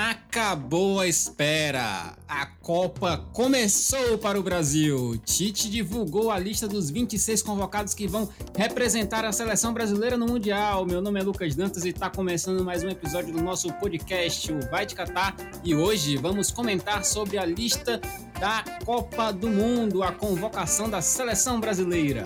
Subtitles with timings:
[0.00, 2.16] Acabou a espera!
[2.26, 5.20] A Copa começou para o Brasil!
[5.26, 8.26] Tite divulgou a lista dos 26 convocados que vão
[8.56, 10.86] representar a seleção brasileira no Mundial.
[10.86, 14.70] Meu nome é Lucas Dantas e está começando mais um episódio do nosso podcast, o
[14.70, 15.36] Vai de Catar.
[15.62, 18.00] E hoje vamos comentar sobre a lista
[18.40, 22.24] da Copa do Mundo, a convocação da seleção brasileira.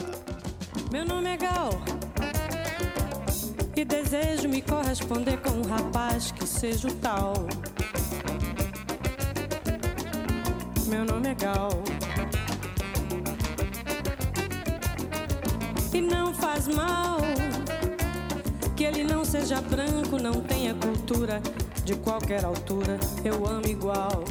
[0.93, 2.04] Meu nome é Gal.
[3.84, 7.34] Desejo me corresponder com um rapaz que seja o tal.
[10.87, 11.70] Meu nome é Gal.
[15.92, 17.19] E não faz mal
[18.77, 21.42] que ele não seja branco, não tenha cultura
[21.84, 22.98] de qualquer altura.
[23.25, 24.25] Eu amo igual.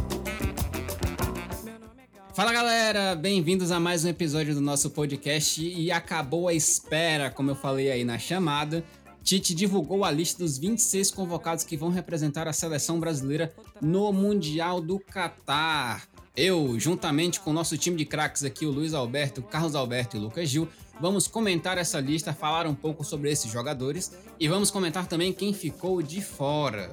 [2.34, 7.52] Fala galera, bem-vindos a mais um episódio do nosso podcast e acabou a espera, como
[7.52, 8.84] eu falei aí na chamada.
[9.24, 14.82] Tite divulgou a lista dos 26 convocados que vão representar a seleção brasileira no Mundial
[14.82, 16.06] do Catar.
[16.36, 20.20] Eu, juntamente com o nosso time de craques aqui, o Luiz Alberto, Carlos Alberto e
[20.20, 20.68] Lucas Gil,
[21.00, 25.54] vamos comentar essa lista, falar um pouco sobre esses jogadores e vamos comentar também quem
[25.54, 26.92] ficou de fora.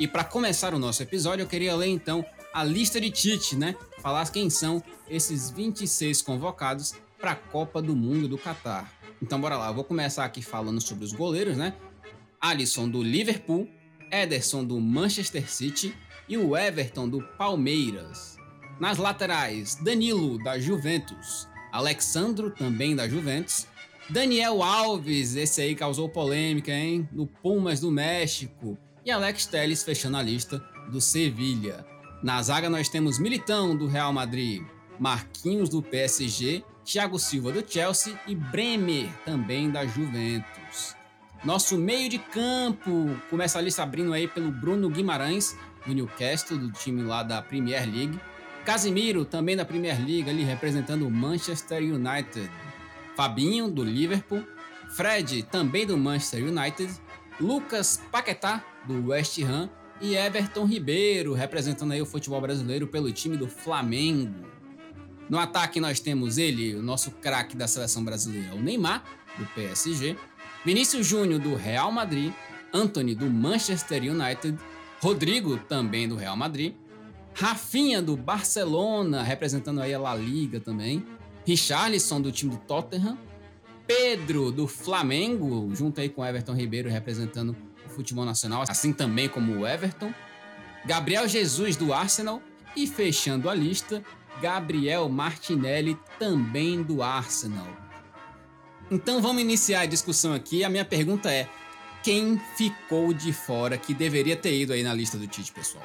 [0.00, 3.76] E para começar o nosso episódio, eu queria ler então a lista de Tite, né?
[4.00, 9.01] Falar quem são esses 26 convocados para a Copa do Mundo do Catar.
[9.22, 11.74] Então bora lá, vou começar aqui falando sobre os goleiros, né?
[12.40, 13.68] Alisson do Liverpool,
[14.10, 15.96] Ederson do Manchester City
[16.28, 18.36] e o Everton do Palmeiras.
[18.80, 23.68] Nas laterais, Danilo da Juventus, Alexandro também da Juventus,
[24.10, 27.08] Daniel Alves, esse aí causou polêmica, hein?
[27.12, 30.58] Do Pumas do México, e Alex Telles fechando a lista
[30.90, 31.86] do Sevilha.
[32.24, 34.62] Na zaga nós temos Militão do Real Madrid,
[34.98, 40.96] Marquinhos do PSG Thiago Silva do Chelsea e Bremer, também da Juventus.
[41.44, 46.70] Nosso meio de campo começa a lista abrindo aí pelo Bruno Guimarães, do Newcastle, do
[46.70, 48.18] time lá da Premier League.
[48.64, 52.48] Casimiro, também da Premier League, ali representando o Manchester United.
[53.16, 54.44] Fabinho, do Liverpool.
[54.90, 56.92] Fred, também do Manchester United.
[57.40, 59.68] Lucas Paquetá, do West Ham.
[60.00, 64.46] E Everton Ribeiro, representando aí o futebol brasileiro pelo time do Flamengo.
[65.32, 69.02] No ataque nós temos ele, o nosso craque da seleção brasileira, o Neymar,
[69.38, 70.14] do PSG,
[70.62, 72.34] Vinícius Júnior do Real Madrid,
[72.70, 74.58] Anthony do Manchester United,
[75.00, 76.74] Rodrigo também do Real Madrid,
[77.32, 81.02] Rafinha do Barcelona, representando aí a La Liga também,
[81.46, 83.16] Richarlison do time do Tottenham,
[83.86, 87.56] Pedro do Flamengo, junto aí com Everton Ribeiro representando
[87.86, 90.12] o futebol nacional, assim também como o Everton,
[90.84, 92.42] Gabriel Jesus do Arsenal
[92.76, 94.04] e fechando a lista,
[94.42, 97.68] Gabriel Martinelli, também do Arsenal.
[98.90, 100.64] Então vamos iniciar a discussão aqui.
[100.64, 101.48] A minha pergunta é:
[102.02, 105.84] quem ficou de fora que deveria ter ido aí na lista do Tite, pessoal?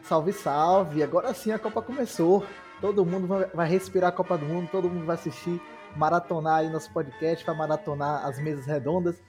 [0.00, 1.02] Salve, salve!
[1.02, 2.46] Agora sim a Copa começou.
[2.80, 5.60] Todo mundo vai respirar a Copa do Mundo, todo mundo vai assistir,
[5.96, 9.20] maratonar aí nosso podcast, vai maratonar as mesas redondas.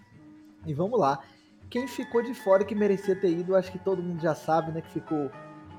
[0.68, 1.19] E vamos lá.
[1.72, 4.81] Quem ficou de fora que merecia ter ido, acho que todo mundo já sabe, né?
[4.81, 5.31] Que ficou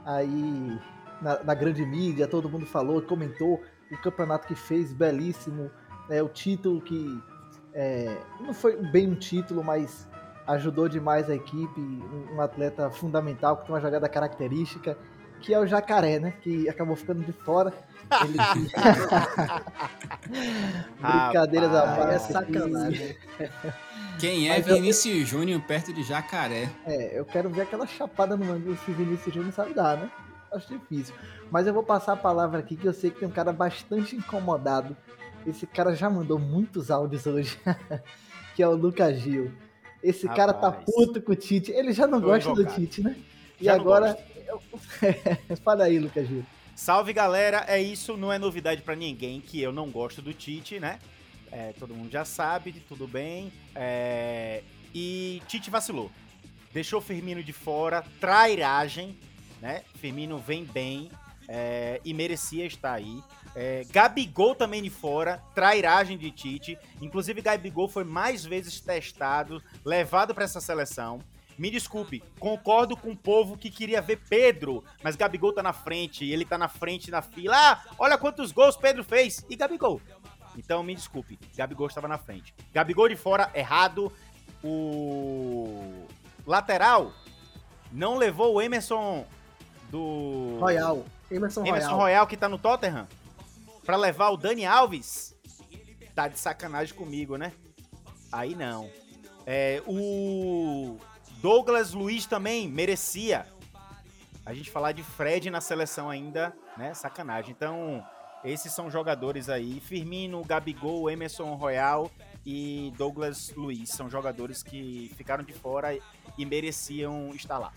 [0.04, 0.78] aí
[1.20, 5.70] na, na, grande mídia, todo mundo falou, comentou o campeonato que fez, belíssimo,
[6.08, 7.22] é, o título que
[7.72, 10.09] é, não foi bem um título, mas
[10.47, 14.97] ajudou demais a equipe, um, um, atleta fundamental que tem uma jogada característica,
[15.41, 16.34] que é o Jacaré, né?
[16.42, 17.72] Que acabou ficando de fora.
[18.25, 18.36] Ele...
[21.00, 22.14] Brincadeiras à parte.
[22.14, 23.16] É sacanagem.
[24.19, 25.26] Quem é Mas Vinícius eu...
[25.26, 26.69] Júnior perto de Jacaré?
[26.84, 30.10] É, eu quero ver aquela chapada no mangue se Vinícius Júnior sabe dar, né?
[30.52, 31.14] Acho difícil.
[31.50, 34.16] Mas eu vou passar a palavra aqui que eu sei que tem um cara bastante
[34.16, 34.96] incomodado.
[35.46, 37.58] Esse cara já mandou muitos áudios hoje,
[38.54, 39.52] que é o Lucas Gil.
[40.02, 40.36] Esse Rapaz.
[40.36, 41.70] cara tá puto com o Tite.
[41.72, 42.68] Ele já não gosta invocado.
[42.68, 43.16] do Tite, né?
[43.60, 44.18] E já agora.
[45.62, 46.44] Fala aí, Lucas Gil.
[46.74, 50.80] Salve galera, é isso, não é novidade para ninguém que eu não gosto do Tite,
[50.80, 50.98] né?
[51.52, 53.53] É, todo mundo já sabe, tudo bem.
[53.74, 54.62] É...
[54.94, 56.10] E Tite vacilou.
[56.72, 59.18] Deixou Firmino de fora, trairagem,
[59.60, 59.83] né?
[59.97, 61.10] Firmino vem bem
[61.48, 63.22] é, e merecia estar aí.
[63.54, 66.78] É, Gabigol também de fora, trairagem de Tite.
[67.01, 71.21] Inclusive, Gabigol foi mais vezes testado, levado para essa seleção.
[71.59, 76.24] Me desculpe, concordo com o povo que queria ver Pedro, mas Gabigol tá na frente,
[76.24, 77.54] ele tá na frente na fila.
[77.54, 79.45] Ah, olha quantos gols Pedro fez!
[79.51, 80.01] E Gabigol?
[80.56, 82.54] Então, me desculpe, Gabigol estava na frente.
[82.72, 84.10] Gabigol de fora, errado.
[84.63, 86.06] O
[86.47, 87.13] lateral
[87.92, 89.27] não levou o Emerson
[89.91, 90.59] do.
[90.59, 91.04] Royal.
[91.31, 92.01] Emerson, Emerson Royal.
[92.01, 93.07] Royal, que tá no Tottenham,
[93.84, 95.37] pra levar o Dani Alves,
[96.15, 97.53] tá de sacanagem comigo, né?
[98.33, 98.91] Aí não.
[99.47, 100.97] É, o
[101.41, 103.47] Douglas Luiz também merecia.
[104.45, 106.95] A gente falar de Fred na seleção ainda, né?
[106.95, 107.51] Sacanagem.
[107.51, 108.04] Então,
[108.45, 109.81] esses são jogadores aí.
[109.81, 112.10] Firmino, Gabigol, Emerson Royal
[112.45, 113.91] e Douglas Luiz.
[113.91, 115.97] São jogadores que ficaram de fora
[116.39, 117.72] e mereciam estar lá.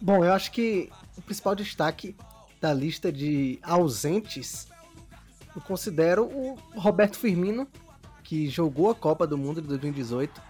[0.00, 2.16] Bom, eu acho que o principal destaque
[2.60, 4.68] da lista de ausentes
[5.58, 7.66] eu considero o Roberto Firmino,
[8.22, 10.40] que jogou a Copa do Mundo de 2018,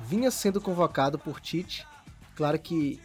[0.00, 1.86] vinha sendo convocado por Tite.
[2.34, 3.00] Claro que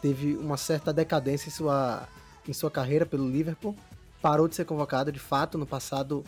[0.00, 2.06] teve uma certa decadência em sua,
[2.46, 3.74] em sua carreira pelo Liverpool,
[4.22, 6.22] parou de ser convocado de fato no passado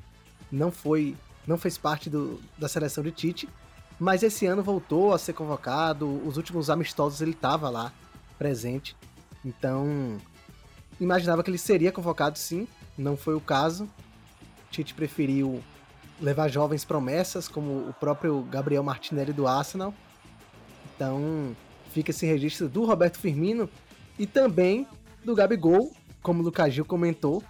[0.50, 1.16] não foi
[1.46, 3.48] não fez parte do, da seleção de Tite,
[4.00, 7.92] mas esse ano voltou a ser convocado, os últimos amistosos ele estava lá
[8.38, 8.96] presente.
[9.44, 10.18] Então,
[11.00, 12.66] imaginava que ele seria convocado sim,
[12.96, 13.88] não foi o caso.
[14.70, 15.62] Tite preferiu
[16.20, 19.94] levar jovens promessas, como o próprio Gabriel Martinelli do Arsenal.
[20.94, 21.54] Então,
[21.90, 23.68] fica esse registro do Roberto Firmino
[24.18, 24.86] e também
[25.24, 25.92] do Gabigol,
[26.22, 27.42] como o Lucas Gil comentou,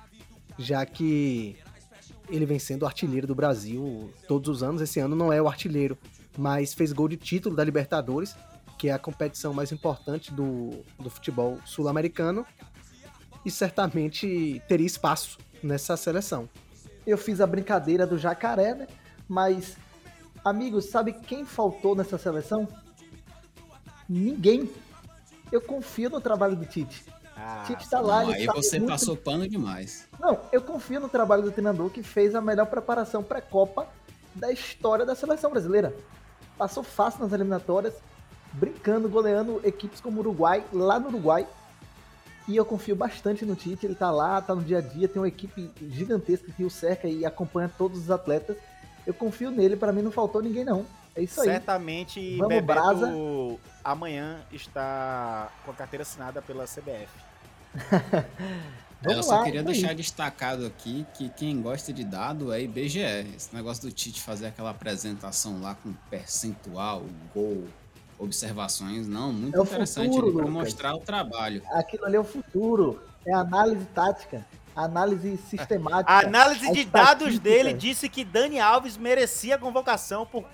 [0.58, 1.56] já que
[2.28, 4.82] ele vem sendo artilheiro do Brasil todos os anos.
[4.82, 5.96] Esse ano não é o artilheiro,
[6.36, 8.36] mas fez gol de título da Libertadores,
[8.78, 12.46] que é a competição mais importante do, do futebol sul-americano,
[13.44, 16.48] e certamente teria espaço nessa seleção.
[17.06, 18.86] Eu fiz a brincadeira do jacaré, né?
[19.28, 19.76] Mas,
[20.44, 22.66] amigos, sabe quem faltou nessa seleção?
[24.08, 24.68] Ninguém.
[25.52, 27.04] Eu confio no trabalho do Tite.
[27.36, 28.90] Ah, Tite tá lá, não, aí você muito...
[28.90, 30.08] passou pano demais.
[30.18, 33.86] Não, eu confio no trabalho do treinador que fez a melhor preparação pré-copa
[34.34, 35.94] da história da seleção brasileira.
[36.58, 37.94] Passou fácil nas eliminatórias,
[38.56, 41.46] brincando, goleando equipes como o Uruguai, lá no Uruguai.
[42.48, 45.20] E eu confio bastante no Tite, ele tá lá, tá no dia a dia, tem
[45.20, 48.56] uma equipe gigantesca que o cerca e acompanha todos os atletas.
[49.06, 50.86] Eu confio nele, para mim não faltou ninguém não.
[51.14, 51.48] É isso aí.
[51.48, 53.12] Certamente Vamos, Bebeto Brasa.
[53.82, 57.08] amanhã está com a carteira assinada pela CBF.
[59.02, 59.94] eu só lá, queria deixar aí.
[59.94, 63.00] destacado aqui que quem gosta de dado é IBGE.
[63.34, 67.04] Esse negócio do Tite fazer aquela apresentação lá com percentual,
[67.34, 67.64] gol,
[68.18, 71.62] observações, não, muito é interessante para mostrar o trabalho.
[71.72, 76.12] Aquilo ali é o futuro, é análise tática, análise sistemática.
[76.12, 80.44] A análise de dados dele disse que Dani Alves merecia a convocação por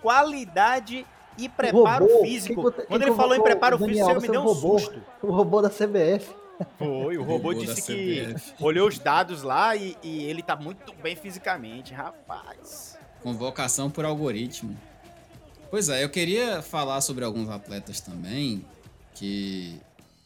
[0.00, 1.06] qualidade
[1.38, 2.72] e preparo robô, físico.
[2.72, 5.02] Quem, Quando ele falou em preparo físico, você me deu um robô, susto.
[5.22, 6.42] O robô da CBF.
[6.78, 10.92] Foi, o robô, robô disse que olhou os dados lá e, e, ele tá muito
[11.02, 12.98] bem fisicamente, rapaz.
[13.22, 14.76] Convocação por algoritmo.
[15.72, 18.62] Pois é, eu queria falar sobre alguns atletas também
[19.14, 19.80] que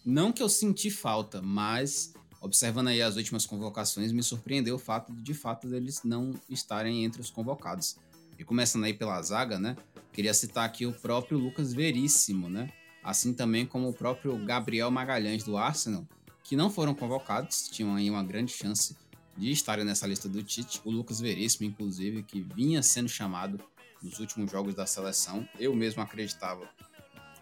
[0.04, 5.12] não que eu senti falta, mas observando aí as últimas convocações, me surpreendeu o fato
[5.12, 7.96] de, de fato deles não estarem entre os convocados.
[8.36, 9.76] E começando aí pela zaga, né?
[10.12, 12.68] Queria citar aqui o próprio Lucas Veríssimo, né?
[13.00, 16.04] Assim também como o próprio Gabriel Magalhães do Arsenal,
[16.42, 18.96] que não foram convocados, tinham aí uma grande chance
[19.36, 20.80] de estarem nessa lista do Tite.
[20.84, 23.60] O Lucas Veríssimo, inclusive, que vinha sendo chamado
[24.06, 25.46] nos últimos jogos da seleção.
[25.58, 26.68] Eu mesmo acreditava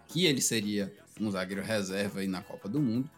[0.08, 3.08] que ele seria um zagueiro reserva aí na Copa do Mundo.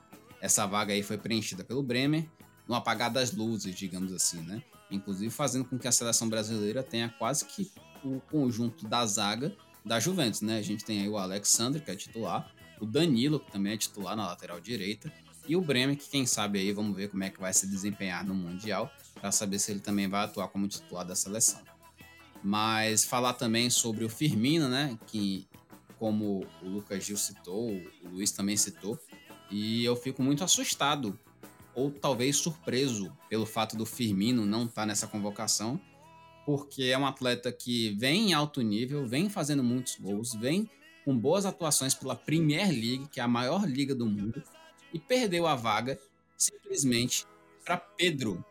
[0.40, 2.28] Essa vaga aí foi preenchida pelo Bremer,
[2.69, 4.62] no apagar das luzes, digamos assim, né?
[4.90, 7.70] inclusive fazendo com que a seleção brasileira tenha quase que
[8.04, 9.54] o conjunto da zaga
[9.84, 10.58] da Juventus, né?
[10.58, 14.16] A gente tem aí o Alexandre, que é titular, o Danilo, que também é titular
[14.16, 15.12] na lateral direita,
[15.49, 18.25] e o Bremer, que quem sabe aí, vamos ver como é que vai se desempenhar
[18.25, 21.61] no Mundial, para saber se ele também vai atuar como titular da seleção.
[22.43, 24.99] Mas falar também sobre o Firmino, né?
[25.07, 25.47] Que,
[25.99, 28.99] como o Lucas Gil citou, o Luiz também citou,
[29.50, 31.19] e eu fico muito assustado
[31.75, 35.78] ou talvez surpreso pelo fato do Firmino não estar tá nessa convocação,
[36.47, 40.69] porque é um atleta que vem em alto nível, vem fazendo muitos gols, vem
[41.05, 44.43] com boas atuações pela Premier League, que é a maior liga do mundo,
[44.93, 45.99] e perdeu a vaga
[46.37, 47.26] simplesmente
[47.64, 48.45] para Pedro.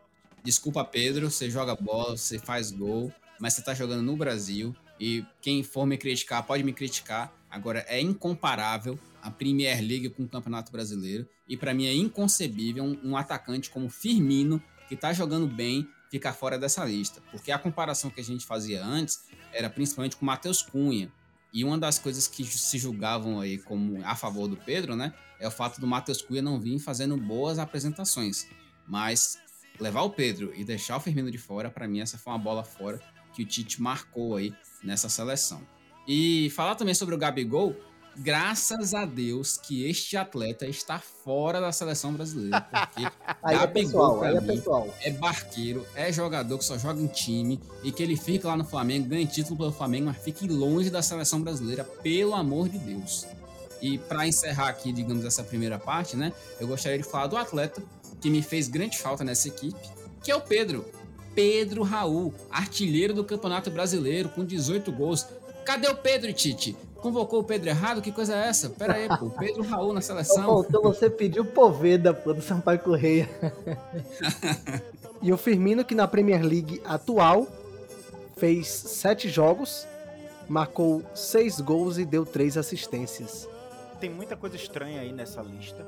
[0.43, 5.25] Desculpa, Pedro, você joga bola, você faz gol, mas você está jogando no Brasil e
[5.41, 7.33] quem for me criticar pode me criticar.
[7.49, 11.27] Agora é incomparável a Premier League com o Campeonato Brasileiro.
[11.47, 16.33] E para mim é inconcebível um, um, atacante como Firmino, que tá jogando bem, ficar
[16.33, 17.21] fora dessa lista.
[17.31, 21.11] Porque a comparação que a gente fazia antes era principalmente com Matheus Cunha.
[21.53, 25.13] E uma das coisas que se julgavam aí como a favor do Pedro, né?
[25.39, 28.47] É o fato do Matheus Cunha não vir fazendo boas apresentações.
[28.87, 29.39] Mas
[29.79, 32.63] levar o Pedro e deixar o Firmino de fora, para mim essa foi uma bola
[32.63, 33.01] fora
[33.35, 35.61] que o Tite marcou aí nessa seleção.
[36.07, 37.75] E falar também sobre o Gabigol,
[38.17, 42.61] graças a Deus que este atleta está fora da seleção brasileira.
[42.61, 43.05] Porque
[43.43, 44.95] aí é pessoal, aí é pessoal.
[45.01, 48.65] É barqueiro, é jogador que só joga em time e que ele fica lá no
[48.65, 53.25] Flamengo, ganha título pelo Flamengo, mas fique longe da seleção brasileira, pelo amor de Deus.
[53.81, 56.31] E para encerrar aqui, digamos, essa primeira parte, né?
[56.59, 57.83] Eu gostaria de falar do atleta
[58.21, 59.77] que me fez grande falta nessa equipe,
[60.23, 60.85] que é o Pedro.
[61.35, 65.27] Pedro Raul, artilheiro do Campeonato Brasileiro, com 18 gols.
[65.65, 66.75] Cadê o Pedro, Tite?
[66.95, 68.01] Convocou o Pedro errado?
[68.01, 68.69] Que coisa é essa?
[68.69, 69.29] Pera aí, pô.
[69.29, 70.65] Pedro Raul na seleção.
[70.67, 73.29] Então você pediu Poveda, pô, do Sampaio Correia.
[75.21, 77.47] e o Firmino, que na Premier League atual
[78.37, 79.85] fez sete jogos,
[80.47, 83.47] marcou seis gols e deu três assistências.
[83.99, 85.85] Tem muita coisa estranha aí nessa lista.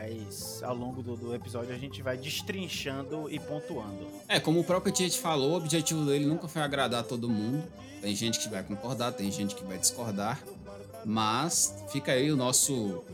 [0.00, 4.06] Mas ao longo do, do, episódio a gente vai destrinchando e pontuando.
[4.26, 7.62] É, como o próprio Tietchan falou, o objetivo dele nunca foi agradar todo mundo.
[8.00, 10.42] Tem gente que vai concordar, tem gente que vai discordar.
[11.04, 13.04] Mas fica aí o nosso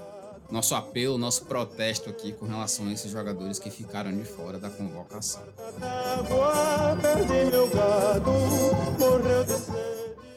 [0.48, 4.70] nosso apelo, nosso protesto aqui com relação a esses jogadores que ficaram de fora da
[4.70, 5.42] convocação.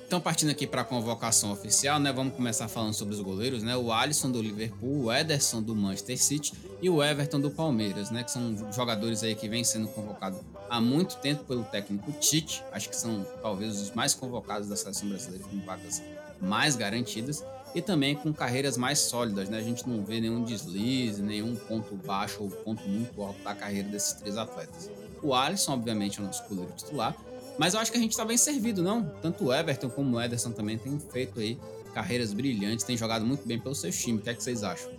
[0.10, 3.78] Então, partindo aqui para a convocação oficial, né, vamos começar falando sobre os goleiros, né?
[3.78, 8.24] O Alisson do Liverpool, o Ederson do Manchester City e o Everton do Palmeiras, né?
[8.24, 12.64] Que são jogadores aí que vêm sendo convocados há muito tempo pelo técnico Tite.
[12.72, 16.02] Acho que são talvez os mais convocados da seleção brasileira com vagas
[16.42, 17.44] mais garantidas
[17.76, 19.60] e também com carreiras mais sólidas, né?
[19.60, 23.88] A gente não vê nenhum deslize, nenhum ponto baixo ou ponto muito alto da carreira
[23.88, 24.90] desses três atletas.
[25.22, 27.16] O Alisson, obviamente, é o nosso goleiro titular,
[27.60, 29.04] mas eu acho que a gente tá bem servido, não?
[29.22, 31.60] Tanto o Everton como o Ederson também têm feito aí
[31.94, 34.20] carreiras brilhantes, têm jogado muito bem pelo seu time.
[34.20, 34.90] O que é que vocês acham?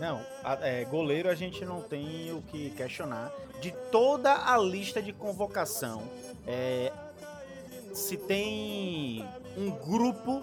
[0.00, 3.30] Não, a, é, goleiro a gente não tem o que questionar.
[3.60, 6.02] De toda a lista de convocação,
[6.46, 6.90] é,
[7.92, 9.22] se tem
[9.56, 10.42] um grupo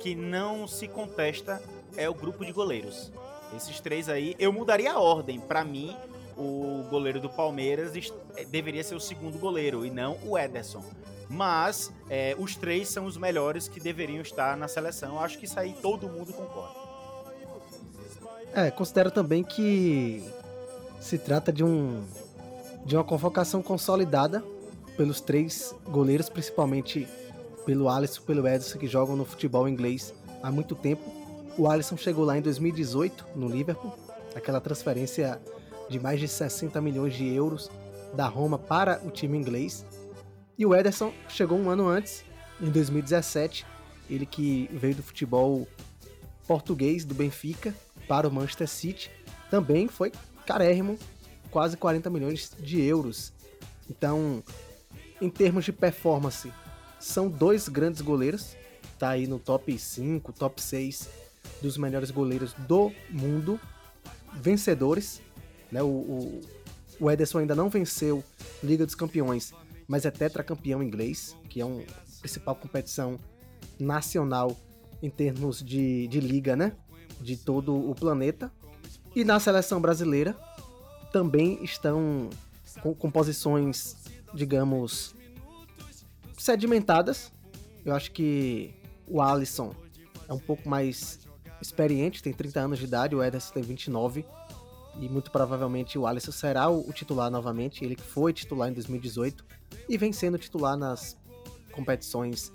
[0.00, 1.62] que não se contesta,
[1.98, 3.12] é o grupo de goleiros.
[3.54, 5.38] Esses três aí, eu mudaria a ordem.
[5.38, 5.94] Para mim,
[6.42, 7.92] o goleiro do Palmeiras
[8.36, 10.82] é, deveria ser o segundo goleiro e não o Ederson.
[11.28, 15.18] Mas é, os três são os melhores que deveriam estar na seleção.
[15.18, 16.82] Acho que isso aí todo mundo concorda.
[18.54, 20.22] É, considero também que
[21.00, 22.04] se trata de um
[22.84, 24.42] de uma convocação consolidada
[24.96, 27.08] pelos três goleiros, principalmente
[27.64, 31.02] pelo Alisson pelo Ederson, que jogam no futebol inglês há muito tempo.
[31.56, 33.92] O Alisson chegou lá em 2018 no Liverpool,
[34.34, 35.40] aquela transferência
[35.92, 37.70] de mais de 60 milhões de euros
[38.14, 39.84] da Roma para o time inglês.
[40.58, 42.24] E o Ederson chegou um ano antes,
[42.60, 43.66] em 2017,
[44.08, 45.68] ele que veio do futebol
[46.46, 47.74] português do Benfica
[48.08, 49.10] para o Manchester City,
[49.50, 50.10] também foi
[50.46, 50.98] carérrimo,
[51.50, 53.32] quase 40 milhões de euros.
[53.88, 54.42] Então,
[55.20, 56.50] em termos de performance,
[56.98, 58.56] são dois grandes goleiros,
[58.98, 61.08] tá aí no top 5, top 6
[61.60, 63.60] dos melhores goleiros do mundo,
[64.34, 65.20] vencedores,
[65.72, 65.82] né?
[65.82, 66.40] O, o,
[67.00, 68.22] o Ederson ainda não venceu
[68.62, 69.52] Liga dos Campeões,
[69.88, 71.82] mas é tetracampeão inglês, que é uma
[72.20, 73.18] principal competição
[73.80, 74.56] nacional
[75.02, 76.72] em termos de, de liga, né?
[77.20, 78.52] De todo o planeta.
[79.16, 80.36] E na seleção brasileira
[81.12, 82.30] também estão
[82.98, 83.96] com, posições,
[84.32, 85.14] digamos,
[86.38, 87.32] sedimentadas.
[87.84, 88.74] Eu acho que
[89.06, 89.74] o Alisson
[90.28, 91.20] é um pouco mais
[91.60, 94.24] experiente, tem 30 anos de idade, o Ederson tem 29
[95.00, 99.44] e muito provavelmente o Alisson será o, titular novamente, ele que foi titular em 2018
[99.88, 101.16] e vem sendo titular nas
[101.72, 102.52] competições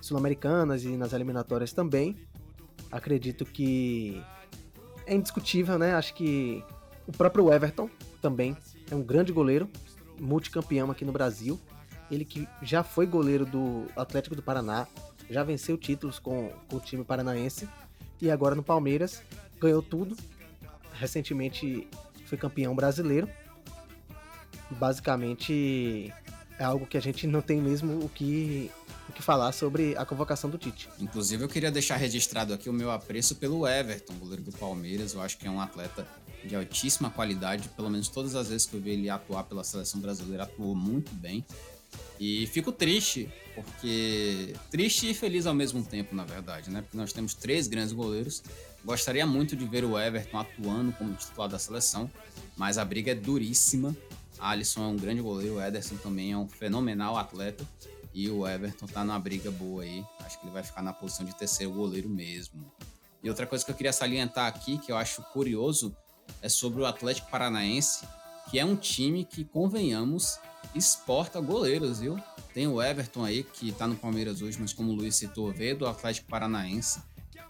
[0.00, 2.16] sul-americanas e nas eliminatórias também.
[2.90, 4.22] Acredito que
[5.06, 5.94] é indiscutível, né?
[5.94, 6.64] Acho que
[7.06, 7.90] o próprio Everton
[8.22, 8.56] também
[8.90, 9.68] é um grande goleiro,
[10.20, 11.60] multicampeão aqui no Brasil.
[12.10, 14.86] Ele que já foi goleiro do Atlético do Paraná,
[15.28, 17.68] já venceu títulos com, com o time paranaense
[18.20, 19.22] e agora no Palmeiras
[19.60, 20.16] ganhou tudo
[21.00, 21.88] recentemente
[22.26, 23.28] foi campeão brasileiro.
[24.70, 26.12] Basicamente
[26.58, 28.70] é algo que a gente não tem mesmo o que,
[29.08, 30.88] o que falar sobre a convocação do Tite.
[31.00, 35.14] Inclusive, eu queria deixar registrado aqui o meu apreço pelo Everton, goleiro do Palmeiras.
[35.14, 36.06] Eu acho que é um atleta
[36.44, 40.00] de altíssima qualidade, pelo menos todas as vezes que eu vi ele atuar pela seleção
[40.00, 41.44] brasileira, atuou muito bem.
[42.20, 44.54] E fico triste, porque.
[44.70, 46.82] Triste e feliz ao mesmo tempo, na verdade, né?
[46.82, 48.42] Porque nós temos três grandes goleiros
[48.84, 52.10] Gostaria muito de ver o Everton atuando como titular da seleção,
[52.56, 53.94] mas a briga é duríssima.
[54.38, 57.66] Alisson é um grande goleiro, o Ederson também é um fenomenal atleta
[58.14, 60.04] e o Everton tá numa briga boa aí.
[60.20, 62.72] Acho que ele vai ficar na posição de terceiro goleiro mesmo.
[63.22, 65.94] E outra coisa que eu queria salientar aqui, que eu acho curioso,
[66.40, 68.06] é sobre o Atlético Paranaense,
[68.50, 70.38] que é um time que, convenhamos,
[70.74, 72.18] exporta goleiros, viu?
[72.54, 75.76] Tem o Everton aí, que tá no Palmeiras hoje, mas como o Luiz citou, veio
[75.76, 77.02] do Atlético Paranaense.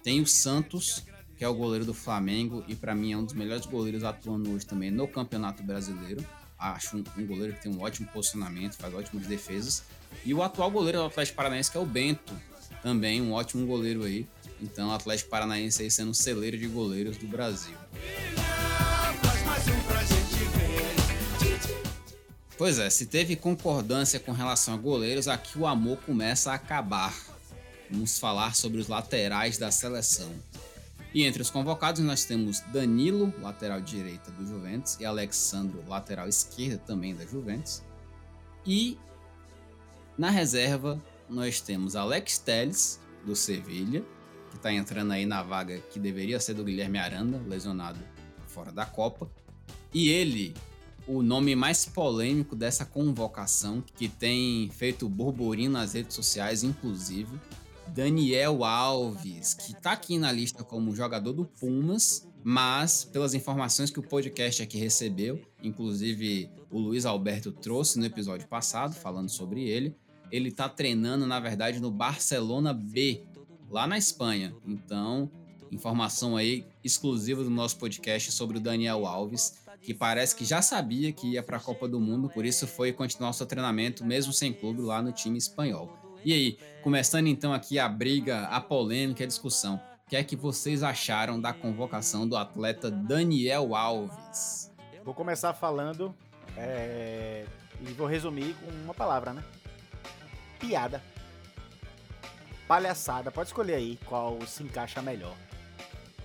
[0.02, 1.04] Tem o Santos,
[1.40, 4.52] que é o goleiro do Flamengo e para mim é um dos melhores goleiros atuando
[4.52, 6.22] hoje também no Campeonato Brasileiro.
[6.58, 9.82] Acho um, um, goleiro que tem um ótimo posicionamento, faz ótimas defesas.
[10.22, 12.34] E o atual goleiro do Atlético Paranaense, que é o Bento,
[12.82, 14.28] também um ótimo goleiro aí.
[14.60, 17.74] Então, o Atlético Paranaense aí sendo o celeiro de goleiros do Brasil.
[22.58, 27.18] Pois é, se teve concordância com relação a goleiros, aqui o amor começa a acabar.
[27.90, 30.30] Vamos falar sobre os laterais da seleção.
[31.12, 36.78] E entre os convocados nós temos Danilo, lateral direita do Juventus, e Alexandro, lateral esquerda
[36.78, 37.82] também da Juventus.
[38.64, 38.96] E
[40.16, 44.04] na reserva nós temos Alex Telles, do Sevilha,
[44.50, 47.98] que está entrando aí na vaga que deveria ser do Guilherme Aranda, lesionado
[48.46, 49.30] fora da Copa.
[49.92, 50.54] E ele,
[51.06, 57.38] o nome mais polêmico dessa convocação, que tem feito burburinho nas redes sociais, inclusive,
[57.94, 63.98] Daniel Alves, que está aqui na lista como jogador do Pumas, mas pelas informações que
[63.98, 69.96] o podcast aqui recebeu, inclusive o Luiz Alberto trouxe no episódio passado falando sobre ele,
[70.30, 73.24] ele está treinando na verdade no Barcelona B,
[73.68, 74.54] lá na Espanha.
[74.64, 75.28] Então,
[75.72, 81.12] informação aí exclusiva do nosso podcast sobre o Daniel Alves, que parece que já sabia
[81.12, 84.52] que ia para a Copa do Mundo, por isso foi continuar seu treinamento mesmo sem
[84.52, 85.99] clube lá no time espanhol.
[86.24, 89.80] E aí, começando então aqui a briga, a polêmica, a discussão.
[90.06, 94.70] O que é que vocês acharam da convocação do atleta Daniel Alves?
[95.04, 96.14] Vou começar falando
[96.56, 97.44] é...
[97.80, 99.42] e vou resumir com uma palavra, né?
[100.58, 101.02] Piada.
[102.66, 103.30] Palhaçada.
[103.30, 105.34] Pode escolher aí qual se encaixa melhor.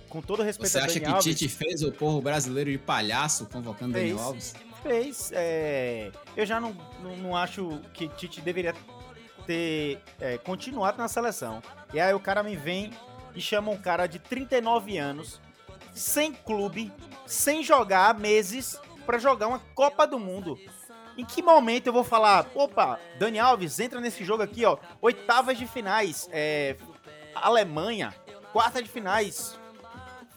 [0.08, 2.78] Com todo respeito Você a acha Daniel que Alves, Tite fez o povo brasileiro de
[2.78, 4.10] palhaço convocando Fez.
[4.10, 4.54] Daniel Alves?
[4.82, 5.30] fez.
[5.32, 8.74] é, Eu já não, não, não acho que Tite deveria
[9.46, 11.62] ter é, continuado na seleção.
[11.92, 12.92] E aí o cara me vem
[13.34, 15.40] e chama um cara de 39 anos,
[15.92, 16.92] sem clube,
[17.26, 20.58] sem jogar há meses, pra jogar uma Copa do Mundo.
[21.16, 25.56] Em que momento eu vou falar, opa, Dani Alves, entra nesse jogo aqui, ó, oitavas
[25.56, 26.76] de finais, é,
[27.34, 28.14] Alemanha,
[28.52, 29.58] quarta de finais,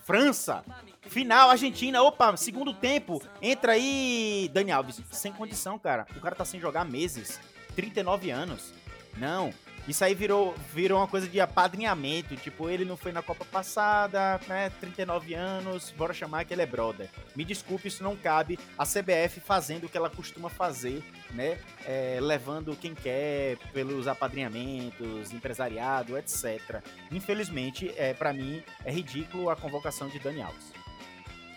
[0.06, 0.64] França,
[1.02, 5.02] final, Argentina, opa, segundo tempo, entra aí, Dani Alves.
[5.12, 6.08] Sem condição, cara.
[6.16, 7.40] O cara tá sem jogar meses,
[7.76, 8.74] 39 anos.
[9.20, 9.54] Não,
[9.90, 12.36] isso aí virou, virou uma coisa de apadrinhamento.
[12.36, 14.70] Tipo, ele não foi na Copa passada, né?
[14.80, 17.10] 39 anos, bora chamar que ele é brother.
[17.36, 18.60] Me desculpe, isso não cabe.
[18.78, 21.58] A CBF fazendo o que ela costuma fazer, né?
[21.86, 26.84] É, levando quem quer pelos apadrinhamentos, empresariado, etc.
[27.12, 30.72] Infelizmente, é, para mim, é ridículo a convocação de Dani Alves.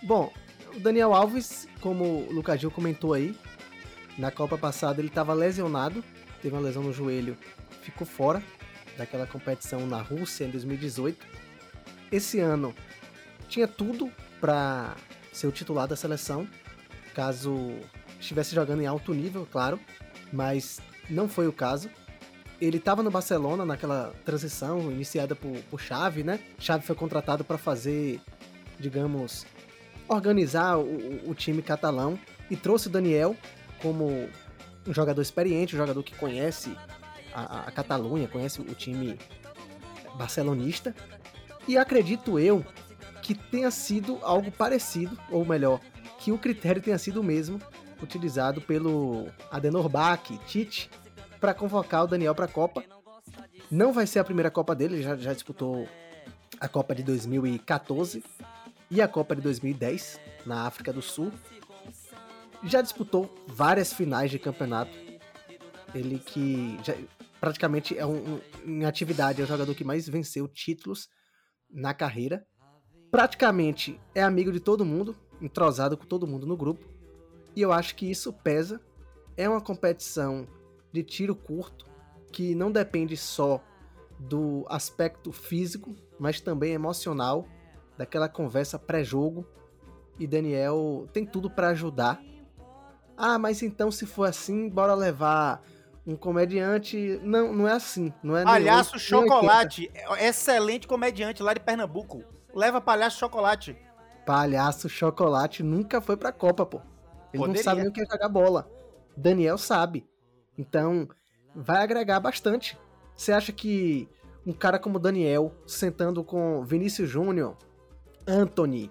[0.02, 0.32] Bom,
[0.74, 3.36] o Daniel Alves, como o Lucas Gil comentou aí,
[4.16, 6.02] na Copa passada ele estava lesionado,
[6.42, 7.36] teve uma lesão no joelho,
[7.82, 8.42] ficou fora
[8.98, 11.24] daquela competição na Rússia em 2018.
[12.10, 12.74] Esse ano
[13.48, 14.94] tinha tudo para
[15.32, 16.46] ser o titular da seleção,
[17.14, 17.72] caso
[18.20, 19.78] estivesse jogando em alto nível, claro,
[20.32, 21.88] mas não foi o caso.
[22.60, 26.38] Ele estava no Barcelona naquela transição iniciada por, por Xavi, né?
[26.58, 28.20] Xavi foi contratado para fazer,
[28.78, 29.44] digamos,
[30.06, 32.18] organizar o, o- time catalão
[32.50, 33.34] e trouxe o Daniel
[33.80, 34.28] como
[34.86, 36.76] um jogador experiente, um jogador que conhece
[37.34, 39.18] a, a- Catalunha, conhece o time
[40.16, 40.94] barcelonista.
[41.66, 42.64] E acredito eu
[43.22, 45.80] que tenha sido algo parecido, ou melhor,
[46.18, 47.60] que o critério tenha sido o mesmo
[48.02, 50.90] utilizado pelo Adenor Bach, Tite,
[51.40, 52.82] para convocar o Daniel para a Copa.
[53.70, 55.88] Não vai ser a primeira Copa dele, ele já, já disputou
[56.60, 58.24] a Copa de 2014
[58.90, 61.32] e a Copa de 2010 na África do Sul.
[62.64, 64.92] Já disputou várias finais de campeonato.
[65.94, 66.96] Ele que já-
[67.40, 71.08] praticamente é um, um- em atividade é o jogador que mais venceu títulos
[71.70, 72.46] na carreira.
[73.10, 76.86] Praticamente é amigo de todo mundo, entrosado com todo mundo no grupo.
[77.54, 78.80] E eu acho que isso pesa.
[79.36, 80.46] É uma competição
[80.92, 81.86] de tiro curto
[82.32, 83.62] que não depende só
[84.18, 87.46] do aspecto físico, mas também emocional,
[87.98, 89.46] daquela conversa pré-jogo.
[90.18, 92.22] E Daniel tem tudo para ajudar.
[93.16, 95.62] Ah, mas então se for assim, bora levar
[96.06, 97.20] um comediante.
[97.22, 98.12] Não, não é assim.
[98.22, 98.98] Não é Palhaço oitenta.
[98.98, 102.24] Chocolate, é- excelente comediante lá de Pernambuco.
[102.54, 103.76] Leva Palhaço Chocolate.
[104.26, 106.78] Palhaço Chocolate nunca foi pra Copa, pô.
[107.32, 107.54] Ele Poderia.
[107.54, 108.70] não sabe nem o que é jogar bola.
[109.16, 110.06] Daniel sabe.
[110.56, 111.08] Então,
[111.54, 112.78] vai agregar bastante.
[113.16, 114.08] Você acha que
[114.46, 117.56] um cara como Daniel, sentando com Vinícius Júnior,
[118.26, 118.90] Anthony,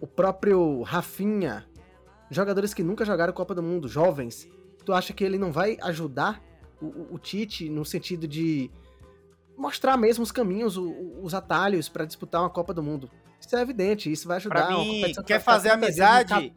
[0.00, 1.64] o próprio Rafinha,
[2.36, 4.48] jogadores que nunca jogaram Copa do Mundo, jovens,
[4.84, 6.42] tu acha que ele não vai ajudar
[6.80, 8.70] o, o- Tite no sentido de
[9.56, 13.10] mostrar mesmo os caminhos, o- os atalhos para disputar uma Copa do Mundo?
[13.40, 14.66] Isso é evidente, isso vai ajudar.
[14.66, 16.52] Pra mim, quer fazer 30 dias no amizade?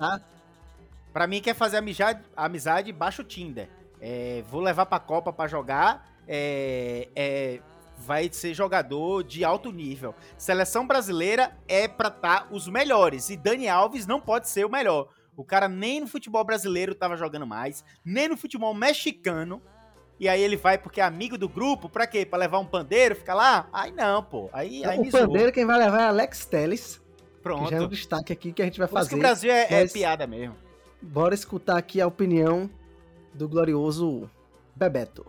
[1.13, 3.69] Pra mim, quer fazer amizade, amizade baixa o Tinder.
[4.01, 6.09] É, vou levar pra Copa pra jogar.
[6.27, 7.59] É, é,
[7.97, 10.13] vai ser jogador de alto nível.
[10.37, 13.29] Seleção brasileira é pra estar os melhores.
[13.29, 15.07] E Dani Alves não pode ser o melhor.
[15.37, 19.61] O cara nem no futebol brasileiro tava jogando mais, nem no futebol mexicano.
[20.17, 22.25] E aí ele vai porque é amigo do grupo, pra quê?
[22.25, 23.67] Pra levar um pandeiro, ficar lá?
[23.73, 24.49] Aí não, pô.
[24.53, 27.01] Aí, aí o pandeiro quem vai levar é Alex Telles,
[27.35, 27.69] que Pronto.
[27.69, 29.19] já é um destaque aqui que a gente vai Por isso que fazer.
[29.19, 30.55] o Brasil é, é mas- piada mesmo.
[31.01, 32.69] Bora escutar aqui a opinião
[33.33, 34.29] do glorioso
[34.73, 35.25] Bebeto.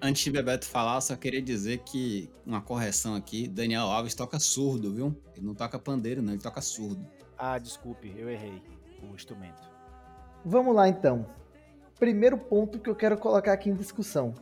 [0.00, 4.40] Antes de Bebeto falar, eu só queria dizer que uma correção aqui, Daniel Alves toca
[4.40, 5.14] surdo, viu?
[5.36, 7.06] Ele não toca pandeiro, não, ele toca surdo.
[7.44, 8.62] Ah, desculpe, eu errei
[9.02, 9.68] o instrumento.
[10.44, 11.26] Vamos lá então.
[11.98, 14.32] Primeiro ponto que eu quero colocar aqui em discussão.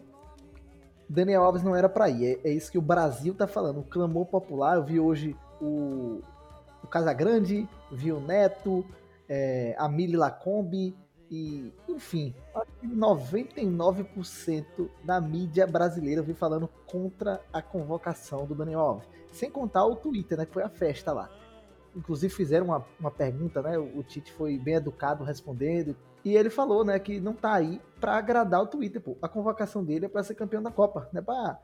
[1.09, 2.39] Daniel Alves não era pra ir.
[2.45, 3.81] É, é isso que o Brasil tá falando.
[3.81, 4.77] O clamor popular.
[4.77, 6.21] Eu vi hoje o,
[6.85, 8.85] o Casagrande, vi o Neto,
[9.27, 10.95] é, a Mili Lacombe
[11.31, 18.55] e, enfim, acho que 99% da mídia brasileira eu vi falando contra a convocação do
[18.55, 19.09] Daniel Alves.
[19.33, 20.45] Sem contar o Twitter, né?
[20.45, 21.31] Que foi a festa lá.
[21.95, 23.77] Inclusive fizeram uma, uma pergunta, né?
[23.79, 25.97] O, o Tite foi bem educado respondendo.
[26.25, 29.17] E ele falou, né, que não tá aí pra agradar o Twitter, pô.
[29.23, 31.59] A convocação dele é pra ser campeão da Copa, não é pra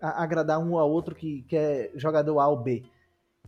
[0.00, 2.84] a- agradar um ao outro que, que é jogador A ou B.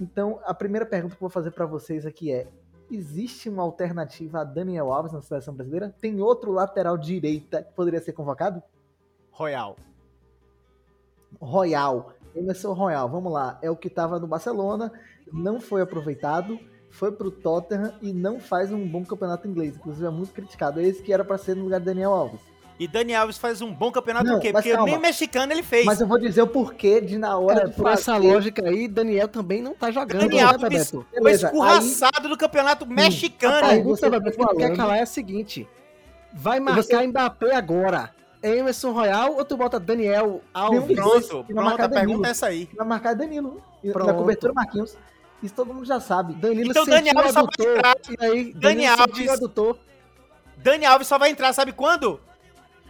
[0.00, 2.48] Então, a primeira pergunta que eu vou fazer pra vocês aqui é:
[2.90, 5.94] existe uma alternativa a Daniel Alves na seleção brasileira?
[6.00, 8.62] Tem outro lateral direita que poderia ser convocado?
[9.30, 9.76] Royal.
[11.40, 12.12] Royal.
[12.34, 13.58] Emerson Royal, vamos lá.
[13.62, 14.92] É o que estava no Barcelona,
[15.32, 16.58] não foi aproveitado,
[16.90, 19.76] foi pro Tottenham e não faz um bom campeonato inglês.
[19.76, 20.80] Inclusive é muito criticado.
[20.80, 22.40] É esse que era para ser no lugar de Daniel Alves.
[22.78, 24.52] E Dani Alves faz um bom campeonato Não, o quê?
[24.52, 24.84] Porque calma.
[24.84, 25.86] nem mexicano ele fez.
[25.86, 28.86] Mas eu vou dizer o porquê de na hora É, de por essa lógica aí,
[28.86, 31.06] Daniel também não tá jogando, Dani né, Alves Bebeto?
[31.10, 33.66] foi Beleza, escorraçado do campeonato A mexicano.
[33.66, 35.66] Aí pergunta, você tá Bebeto, que ele quer falando- calar é a seguinte:
[36.34, 38.14] vai marcar Mbappé agora?
[38.42, 40.94] Emerson Royal ou tu bota Daniel Alves?
[40.96, 42.26] Pronto, pronto, a pergunta Danilo.
[42.26, 42.68] é essa aí.
[42.76, 43.62] vai marcar Danilo.
[43.82, 44.14] E Na Pronto.
[44.16, 44.98] cobertura Marquinhos.
[45.42, 46.34] Isso todo mundo já sabe.
[46.34, 47.96] Danilo Então, Dani Alves o só vai entrar.
[48.08, 49.78] E aí, Dani Alves- adutor.
[50.56, 52.20] Dani Alves só vai entrar, sabe quando?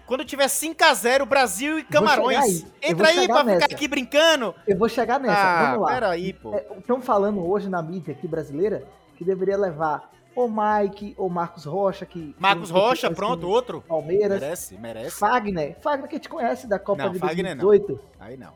[0.07, 2.39] Quando tiver 5x0 Brasil e Camarões.
[2.39, 3.61] aí, Entra aí pra nessa.
[3.63, 4.55] ficar aqui brincando.
[4.67, 5.35] Eu vou chegar nessa.
[5.37, 5.95] ah, Vamos lá.
[5.95, 6.55] peraí, pô.
[6.79, 8.85] Estão falando hoje na mídia aqui brasileira
[9.17, 12.37] que deveria levar o Mike ou Marcos Rocha, que.
[12.39, 13.83] Marcos que- Rocha, que- pronto, outro.
[13.89, 14.41] Palmeiras.
[14.41, 15.19] Merece, merece.
[15.19, 15.77] Fagner.
[15.81, 17.65] Fagner que a gente conhece da Copa Não, de Fagner não.
[17.65, 18.01] 2018.
[18.21, 18.53] Aí não.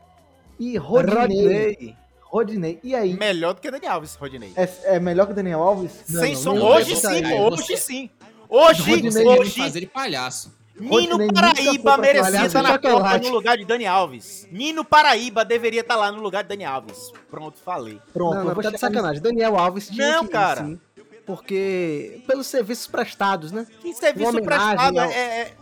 [0.57, 1.17] E Rodinei.
[1.17, 1.97] Rodney.
[2.31, 2.79] Rodinei.
[2.81, 3.13] E aí?
[3.13, 4.53] Melhor do que Dani Alves, Rodinei.
[4.55, 5.91] É, é melhor que o Daniel Alves?
[6.09, 6.53] Não, Sem não, som.
[6.55, 8.09] não, Hoje sim, não, hoje você- sim.
[8.47, 10.53] Hoje, Rodinei hoje, fazer de palhaço.
[10.79, 14.47] Nino Rodinei Paraíba merecia estar na Copa no lugar de Dani Alves.
[14.51, 17.11] Nino Paraíba deveria estar lá no lugar de Dani Alves.
[17.29, 17.99] Pronto, falei.
[18.13, 19.21] Pronto, Não, eu vou tá de sacanagem.
[19.21, 20.63] Daniel Alves tinha Não, que ir, cara.
[20.65, 20.79] sim,
[21.25, 23.67] porque pelos serviços prestados, né?
[23.81, 25.53] Que serviço prestado ao- é, é-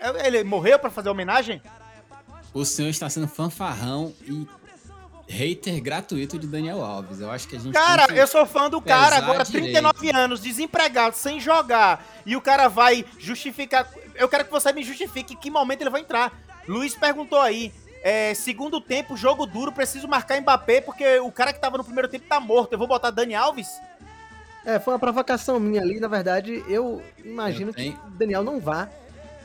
[0.00, 1.60] é- Ele morreu pra fazer homenagem?
[2.52, 4.46] O senhor está sendo fanfarrão e
[5.28, 7.20] hater gratuito de Daniel Alves.
[7.20, 7.72] Eu acho que a gente.
[7.72, 8.22] Cara, tem que...
[8.22, 9.72] eu sou fã do cara, agora direito.
[9.72, 13.88] 39 anos, desempregado, sem jogar, e o cara vai justificar.
[14.14, 16.32] Eu quero que você me justifique em que momento ele vai entrar.
[16.68, 17.72] Luiz perguntou aí.
[18.02, 22.08] é, segundo tempo, jogo duro, preciso marcar Mbappé, porque o cara que tava no primeiro
[22.08, 22.72] tempo tá morto.
[22.72, 23.68] Eu vou botar Dani Alves?
[24.64, 28.88] É, foi uma provocação minha ali, na verdade, eu imagino Eu que Daniel não vá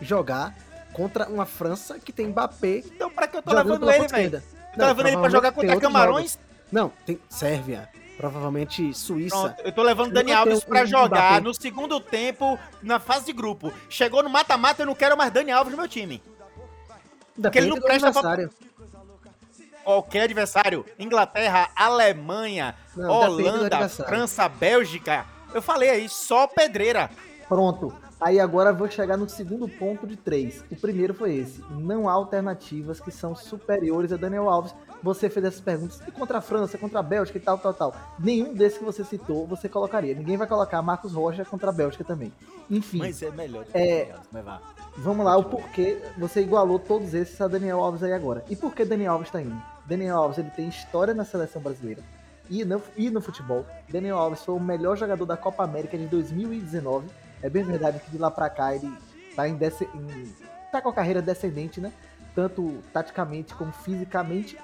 [0.01, 0.55] jogar
[0.93, 4.43] contra uma França que tem Mbappé Então pra que eu tô levando ele, velho?
[4.85, 6.33] Levando ele pra jogar contra Camarões?
[6.33, 6.47] jogos.
[6.71, 9.35] Não, tem Sérvia, provavelmente Suíça.
[9.35, 13.33] Pronto, eu tô levando Dani Alves pra um jogar no segundo tempo, na fase de
[13.33, 13.71] grupo.
[13.89, 16.21] Chegou no mata-mata, eu não quero mais Dani Alves no meu time.
[17.35, 18.49] Depende ele não presta pra- adversário.
[19.83, 20.85] Qualquer adversário.
[20.99, 23.87] Inglaterra, Alemanha, Não, Holanda.
[23.87, 25.25] França, Bélgica.
[25.53, 27.09] Eu falei aí, só pedreira.
[27.47, 27.93] Pronto.
[28.19, 30.63] Aí agora eu vou chegar no segundo ponto de três.
[30.71, 31.63] O primeiro foi esse.
[31.69, 34.73] Não há alternativas que são superiores a Daniel Alves.
[35.03, 37.95] Você fez essas perguntas e contra a França, contra a Bélgica e tal, tal, tal.
[38.17, 40.15] Nenhum desses que você citou, você colocaria.
[40.15, 42.33] Ninguém vai colocar Marcos Rocha contra a Bélgica também.
[42.69, 43.65] Enfim, é melhor.
[43.73, 44.15] É.
[44.97, 48.43] vamos lá, o porquê você igualou todos esses a Daniel Alves aí agora.
[48.49, 49.61] E por que Daniel Alves tá indo?
[49.85, 52.01] Daniel Alves ele tem história na seleção brasileira
[52.49, 53.65] e no, e no futebol.
[53.89, 57.07] Daniel Alves foi o melhor jogador da Copa América de 2019.
[57.41, 58.91] É bem verdade que de lá pra cá ele
[59.35, 60.35] tá, em em-
[60.71, 61.91] tá com a carreira descendente, né?
[62.35, 64.57] Tanto taticamente como fisicamente.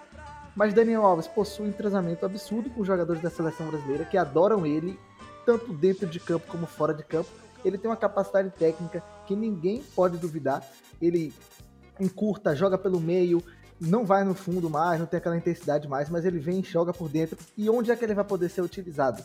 [0.55, 4.65] Mas Daniel Alves possui um entrosamento absurdo com os jogadores da seleção brasileira que adoram
[4.65, 4.99] ele,
[5.45, 7.29] tanto dentro de campo como fora de campo.
[7.65, 10.63] Ele tem uma capacidade técnica que ninguém pode duvidar.
[11.01, 11.33] Ele
[11.99, 13.41] encurta, joga pelo meio,
[13.79, 16.93] não vai no fundo mais, não tem aquela intensidade mais, mas ele vem e joga
[16.93, 17.37] por dentro.
[17.57, 19.23] E onde é que ele vai poder ser utilizado?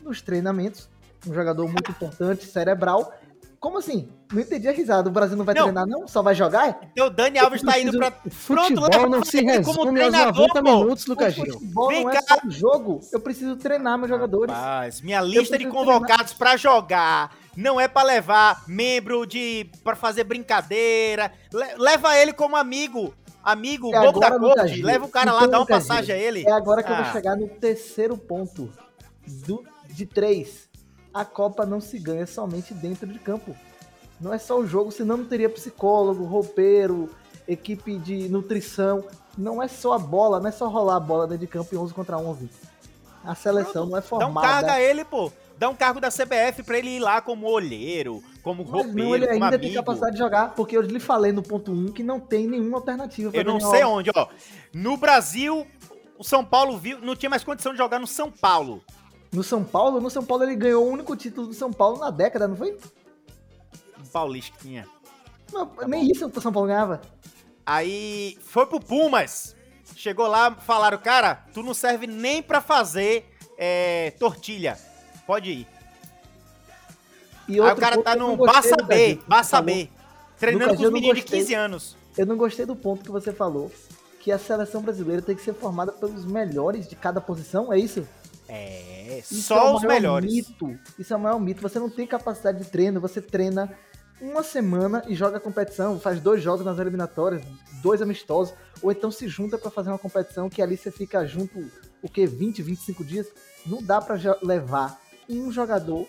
[0.00, 0.88] Nos treinamentos,
[1.28, 3.12] um jogador muito importante, cerebral,
[3.58, 4.08] Como assim?
[4.32, 5.10] Não entendi a risada.
[5.10, 5.64] O Brasil não vai Não.
[5.64, 6.08] treinar, não?
[6.08, 6.80] Só vai jogar?
[6.92, 8.10] Então o Dani Alves tá indo pra.
[8.24, 10.62] O futebol leva não se resume aos treinador, 90 pô.
[10.78, 11.44] minutos, Lucas Gil.
[11.44, 12.40] futebol Vem não é cá.
[12.42, 13.00] um jogo.
[13.12, 14.54] Eu preciso treinar meus jogadores.
[14.54, 19.70] Rapaz, minha lista de convocados pra jogar não é pra levar membro de.
[19.84, 21.30] pra fazer brincadeira.
[21.52, 23.12] Le- leva ele como amigo.
[23.44, 24.80] Amigo, É bobo da corte.
[24.82, 26.44] Leva o cara lá, Então, dá uma Lucas passagem Gil, a ele.
[26.48, 27.02] É agora que eu Ah.
[27.02, 28.70] vou chegar no terceiro ponto
[29.46, 30.69] do, de três.
[31.12, 33.56] A Copa não se ganha somente dentro de campo.
[34.20, 37.08] Não é só o jogo, senão não teria psicólogo, roupeiro,
[37.48, 39.04] equipe de nutrição.
[39.36, 41.78] Não é só a bola, não é só rolar a bola dentro de campo em
[41.78, 42.48] 11 contra 11.
[43.24, 44.46] A seleção não é Dá um formada.
[44.46, 45.32] cargo a ele, pô.
[45.58, 49.14] Dá um cargo da CBF pra ele ir lá como olheiro, como Mas roupeiro, não,
[49.14, 49.74] ele ainda tem amigo.
[49.74, 53.30] capacidade de jogar, porque eu lhe falei no ponto 1 que não tem nenhuma alternativa
[53.36, 54.26] Eu não sei onde, ó.
[54.72, 55.66] No Brasil,
[56.18, 58.82] o São Paulo viu, não tinha mais condição de jogar no São Paulo.
[59.32, 62.10] No São Paulo, no São Paulo ele ganhou o único título do São Paulo na
[62.10, 62.76] década, não foi?
[64.02, 64.88] O Paulista que tinha.
[65.52, 67.00] Não, Tá nem isso o São Paulo ganhava.
[67.64, 69.54] Aí foi pro Pumas.
[69.94, 74.78] Chegou lá, falaram, cara, tu não serve nem pra fazer é, tortilha.
[75.26, 75.66] Pode ir.
[77.46, 78.46] E Aí o cara tá no do
[78.86, 79.64] B, falou.
[79.64, 79.90] B.
[80.38, 81.40] Treinando com os meninos de gostei.
[81.40, 81.96] 15 anos.
[82.16, 83.70] Eu não gostei do ponto que você falou,
[84.20, 88.06] que a seleção brasileira tem que ser formada pelos melhores de cada posição, é isso?
[88.52, 90.32] É, Isso é só o os melhores.
[90.32, 90.78] Mito.
[90.98, 91.62] Isso é o maior mito.
[91.62, 93.72] Você não tem capacidade de treino, você treina
[94.20, 97.42] uma semana e joga a competição, faz dois jogos nas eliminatórias,
[97.82, 101.70] dois amistosos, ou então se junta pra fazer uma competição que ali você fica junto,
[102.02, 103.26] o que, 20, 25 dias.
[103.64, 106.06] Não dá pra jo- levar um jogador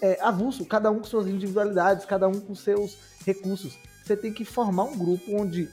[0.00, 3.76] é, avulso, cada um com suas individualidades, cada um com seus recursos.
[4.04, 5.68] Você tem que formar um grupo onde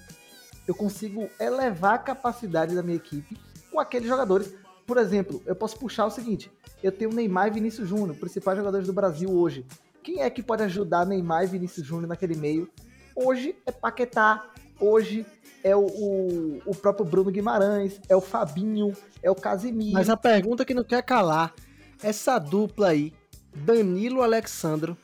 [0.67, 3.37] eu consigo elevar a capacidade da minha equipe
[3.71, 4.51] com aqueles jogadores.
[4.85, 6.51] Por exemplo, eu posso puxar o seguinte:
[6.83, 9.65] eu tenho Neymar e Vinícius Júnior, principais jogadores do Brasil hoje.
[10.03, 12.69] Quem é que pode ajudar Neymar e Vinícius Júnior naquele meio?
[13.15, 15.25] Hoje é Paquetá, hoje
[15.63, 18.93] é o, o, o próprio Bruno Guimarães, é o Fabinho,
[19.23, 19.93] é o Casemiro.
[19.93, 21.55] Mas a pergunta que não quer calar,
[22.03, 23.13] essa dupla aí,
[23.55, 24.95] Danilo Alexandro,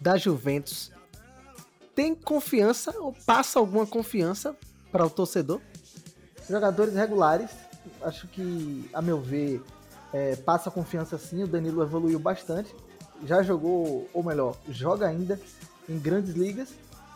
[0.00, 0.90] da Juventus,
[1.94, 4.56] tem confiança ou passa alguma confiança
[4.90, 5.60] para o torcedor?
[6.48, 7.50] Jogadores regulares,
[8.02, 9.62] acho que, a meu ver,
[10.12, 11.42] é, passa confiança sim.
[11.42, 12.74] O Danilo evoluiu bastante.
[13.24, 15.38] Já jogou, ou melhor, joga ainda
[15.88, 16.68] em grandes ligas,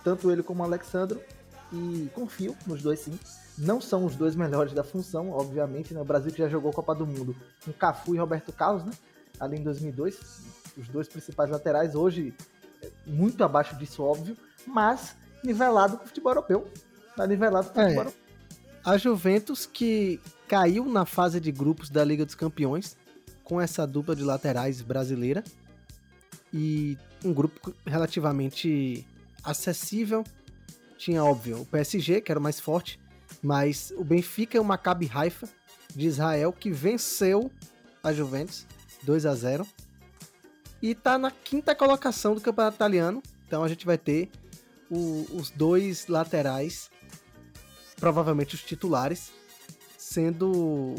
[0.03, 1.21] tanto ele como o Alexandro.
[1.73, 3.19] E confio nos dois sim.
[3.59, 5.93] Não são os dois melhores da função, obviamente.
[5.95, 6.01] Né?
[6.01, 8.93] O Brasil que já jogou Copa do Mundo com Cafu e Roberto Carlos, né?
[9.41, 10.19] ali em 2002.
[10.77, 12.35] Os dois principais laterais, hoje
[12.83, 14.37] é, muito abaixo disso, óbvio.
[14.67, 16.69] Mas nivelado com o futebol europeu.
[17.17, 17.85] Tá nivelado com o É.
[17.85, 18.24] futebol europeu.
[18.85, 22.97] A Juventus que caiu na fase de grupos da Liga dos Campeões
[23.43, 25.43] com essa dupla de laterais brasileira
[26.53, 29.07] e um grupo relativamente
[29.43, 30.23] acessível.
[30.99, 32.99] Tinha, óbvio, o PSG, que era o mais forte,
[33.43, 35.49] mas o Benfica e o Maccabi Haifa
[35.95, 37.51] de Israel que venceu
[38.03, 38.67] a Juventus
[39.03, 39.67] 2 a 0
[40.83, 43.23] e tá na quinta colocação do Campeonato Italiano.
[43.47, 44.31] Então a gente vai ter
[44.91, 46.91] o- os dois laterais
[47.97, 49.33] provavelmente os titulares,
[49.99, 50.95] sendo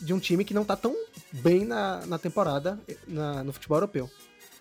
[0.00, 0.94] de um time que não tá tão
[1.32, 4.10] bem na, na temporada na- no futebol europeu.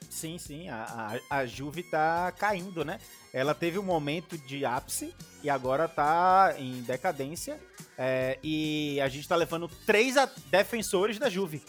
[0.10, 3.00] Sim, sim, a, a, a Juve tá caindo, né?
[3.34, 7.60] Ela teve um momento de ápice e agora tá em decadência.
[7.98, 10.16] é, e a gente tá levando três
[10.50, 11.62] defensores da Juve.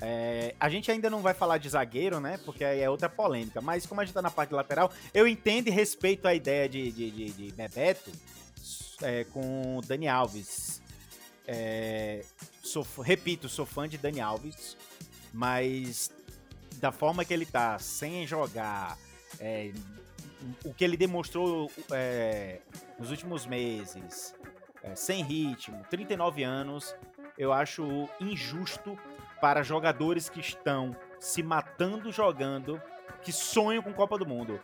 [0.00, 2.38] É, a gente ainda não vai falar de zagueiro, né?
[2.44, 3.60] Porque aí é outra polêmica.
[3.60, 6.90] Mas como a gente tá na parte lateral, eu entendo e respeito a ideia de,
[6.90, 8.10] de, de, de Bebeto
[9.04, 10.82] é, com Dani Alves.
[11.46, 12.24] É,
[12.62, 14.76] sou, repito, sou fã de Dani Alves,
[15.32, 16.10] mas
[16.80, 18.98] da forma que ele tá, sem jogar,
[19.38, 19.72] é,
[20.64, 22.60] o que ele demonstrou é,
[22.98, 24.34] nos últimos meses,
[24.82, 26.94] é, sem ritmo, 39 anos,
[27.38, 28.98] eu acho injusto
[29.40, 32.80] para jogadores que estão se matando jogando,
[33.22, 34.60] que sonham com Copa do Mundo.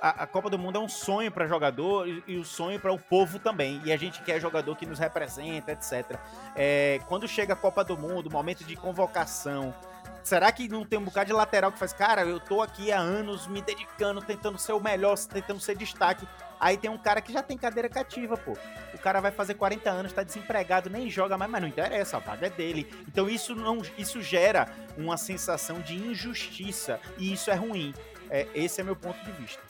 [0.00, 2.92] A, a Copa do Mundo é um sonho para jogador e, e o sonho para
[2.92, 3.80] o povo também.
[3.84, 6.18] E a gente quer jogador que nos representa, etc.
[6.54, 9.74] É, quando chega a Copa do Mundo, momento de convocação,
[10.22, 12.98] Será que não tem um bocado de lateral que faz, cara, eu tô aqui há
[12.98, 16.26] anos me dedicando, tentando ser o melhor, tentando ser destaque.
[16.58, 18.56] Aí tem um cara que já tem cadeira cativa, pô.
[18.94, 22.20] O cara vai fazer 40 anos, tá desempregado, nem joga mais, mas não interessa, a
[22.20, 22.88] vaga é dele.
[23.06, 27.92] Então isso não, isso gera uma sensação de injustiça e isso é ruim.
[28.30, 29.60] É, esse é meu ponto de vista.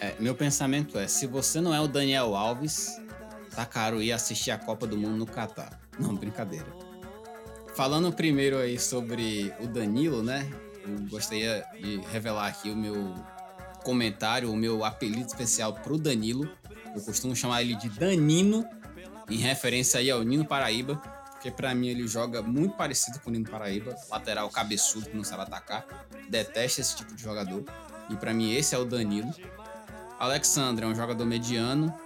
[0.00, 3.00] É, meu pensamento é, se você não é o Daniel Alves,
[3.54, 5.78] tá caro ir assistir a Copa do Mundo no Catar.
[5.98, 6.89] Não, brincadeira.
[7.80, 10.46] Falando primeiro aí sobre o Danilo, né?
[10.84, 13.14] eu gostaria de revelar aqui o meu
[13.82, 16.46] comentário, o meu apelido especial pro Danilo.
[16.94, 18.66] Eu costumo chamar ele de Danino,
[19.30, 20.96] em referência aí ao Nino Paraíba,
[21.32, 25.24] porque para mim ele joga muito parecido com o Nino Paraíba, lateral cabeçudo que não
[25.24, 25.86] sabe atacar.
[26.28, 27.64] Detesto esse tipo de jogador.
[28.10, 29.32] E para mim esse é o Danilo.
[30.18, 31.98] Alexandre é um jogador mediano,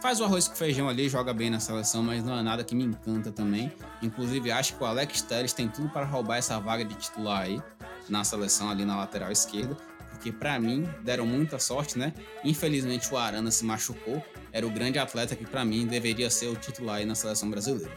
[0.00, 2.74] faz o arroz com feijão ali, joga bem na seleção, mas não é nada que
[2.74, 3.72] me encanta também.
[4.02, 7.62] Inclusive, acho que o Alex Telles tem tudo para roubar essa vaga de titular aí
[8.08, 9.76] na seleção, ali na lateral esquerda.
[10.10, 12.12] Porque para mim deram muita sorte, né?
[12.44, 14.22] Infelizmente o Arana se machucou.
[14.52, 17.92] Era o grande atleta que para mim deveria ser o titular aí na seleção brasileira.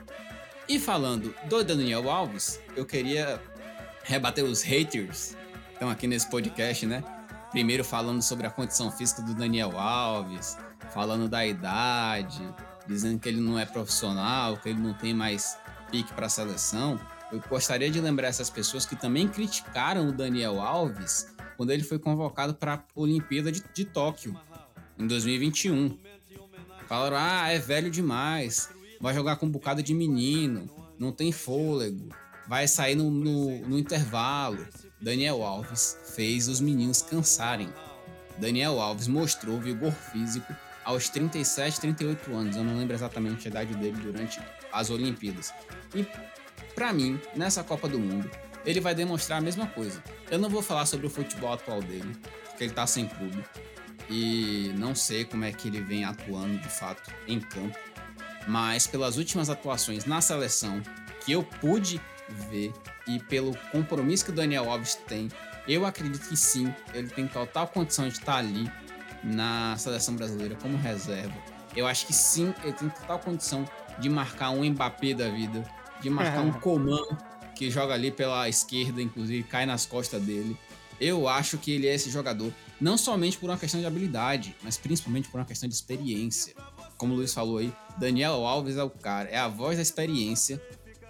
[0.68, 3.42] E falando do Daniel Alves, eu queria
[4.04, 5.36] rebater os haters
[5.68, 7.04] que estão aqui nesse podcast, né?
[7.52, 10.58] Primeiro falando sobre a condição física do Daniel Alves,
[10.92, 12.42] falando da idade,
[12.88, 15.58] dizendo que ele não é profissional, que ele não tem mais
[15.92, 17.00] pique para a seleção.
[17.32, 22.00] Eu gostaria de lembrar essas pessoas que também criticaram o Daniel Alves quando ele foi
[22.00, 24.40] convocado para a Olimpíada de, de Tóquio
[24.98, 25.98] em 2021.
[26.88, 28.70] Falaram: ah, é velho demais,
[29.00, 30.70] vai jogar com um bocado de menino,
[31.00, 32.10] não tem fôlego,
[32.48, 34.66] vai sair no, no, no intervalo.
[35.02, 37.70] Daniel Alves fez os meninos cansarem.
[38.38, 42.56] Daniel Alves mostrou vigor físico aos 37, 38 anos.
[42.56, 44.40] Eu não lembro exatamente a idade dele durante
[44.72, 45.54] as Olimpíadas.
[45.96, 46.06] E
[46.76, 48.30] para mim, nessa Copa do Mundo,
[48.66, 50.02] ele vai demonstrar a mesma coisa.
[50.30, 52.16] Eu não vou falar sobre o futebol atual dele,
[52.50, 53.44] porque ele tá sem clube.
[54.10, 57.78] E não sei como é que ele vem atuando de fato em campo.
[58.48, 60.82] Mas pelas últimas atuações na seleção
[61.22, 62.02] que eu pude
[62.50, 62.74] ver
[63.08, 65.30] e pelo compromisso que o Daniel Alves tem,
[65.68, 68.70] eu acredito que sim, ele tem total condição de estar ali
[69.24, 71.34] na seleção brasileira como reserva.
[71.76, 73.66] Eu acho que sim, ele tem total condição
[74.00, 75.64] de marcar um Mbappé da vida,
[76.02, 77.02] de marcar um Coman
[77.56, 80.58] que joga ali pela esquerda, inclusive cai nas costas dele.
[81.00, 84.78] Eu acho que ele é esse jogador, não somente por uma questão de habilidade, mas
[84.78, 86.54] principalmente por uma questão de experiência.
[86.98, 90.62] Como o Luiz falou aí, Daniel Alves é o cara, é a voz da experiência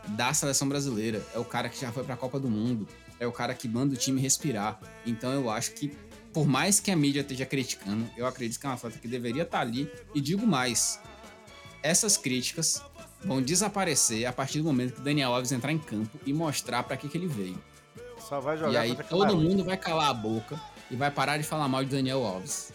[0.09, 2.87] da seleção brasileira, é o cara que já foi para a Copa do Mundo,
[3.19, 4.79] é o cara que manda o time respirar.
[5.05, 5.95] Então eu acho que
[6.33, 9.43] por mais que a mídia esteja criticando, eu acredito que é uma atleta que deveria
[9.43, 9.89] estar ali.
[10.15, 10.99] E digo mais:
[11.81, 12.81] essas críticas
[13.23, 16.97] vão desaparecer a partir do momento que Daniel Alves entrar em campo e mostrar para
[16.97, 17.61] que, que ele veio.
[18.17, 21.43] Só vai jogar e aí todo mundo vai calar a boca e vai parar de
[21.43, 22.73] falar mal de Daniel Alves.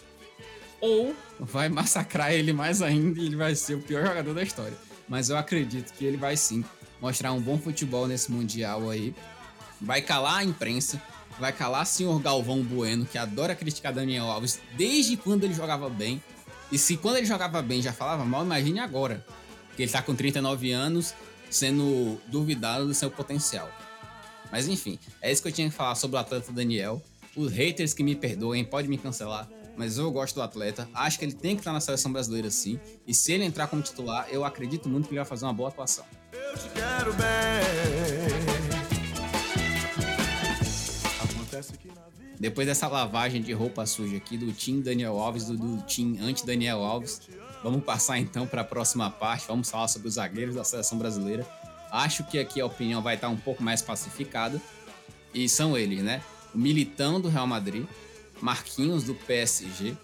[0.79, 4.77] Ou vai massacrar ele mais ainda e ele vai ser o pior jogador da história.
[5.07, 6.63] Mas eu acredito que ele vai sim
[7.01, 9.13] mostrar um bom futebol nesse Mundial aí.
[9.81, 11.01] Vai calar a imprensa,
[11.39, 16.21] vai calar senhor Galvão Bueno, que adora criticar Daniel Alves desde quando ele jogava bem.
[16.71, 19.25] E se quando ele jogava bem já falava mal, imagine agora.
[19.75, 21.13] Que ele tá com 39 anos,
[21.49, 23.69] sendo duvidado do seu potencial.
[24.51, 27.01] Mas enfim, é isso que eu tinha que falar sobre o atleta Daniel.
[27.35, 29.47] Os haters que me perdoem, podem me cancelar,
[29.77, 30.89] mas eu gosto do atleta.
[30.93, 32.79] Acho que ele tem que estar na seleção brasileira sim.
[33.07, 35.69] E se ele entrar como titular, eu acredito muito que ele vai fazer uma boa
[35.69, 36.05] atuação.
[36.33, 38.58] Eu te quero bem.
[42.39, 46.81] Depois dessa lavagem de roupa suja aqui do Team Daniel Alves, do, do Team anti-Daniel
[46.81, 47.21] Alves,
[47.61, 49.45] vamos passar então para a próxima parte.
[49.45, 51.45] Vamos falar sobre os zagueiros da seleção brasileira.
[51.91, 54.61] Acho que aqui a opinião vai estar um pouco mais pacificada.
[55.33, 56.21] E são eles, né?
[56.55, 57.85] O Militão do Real Madrid,
[58.41, 59.97] Marquinhos do PSG,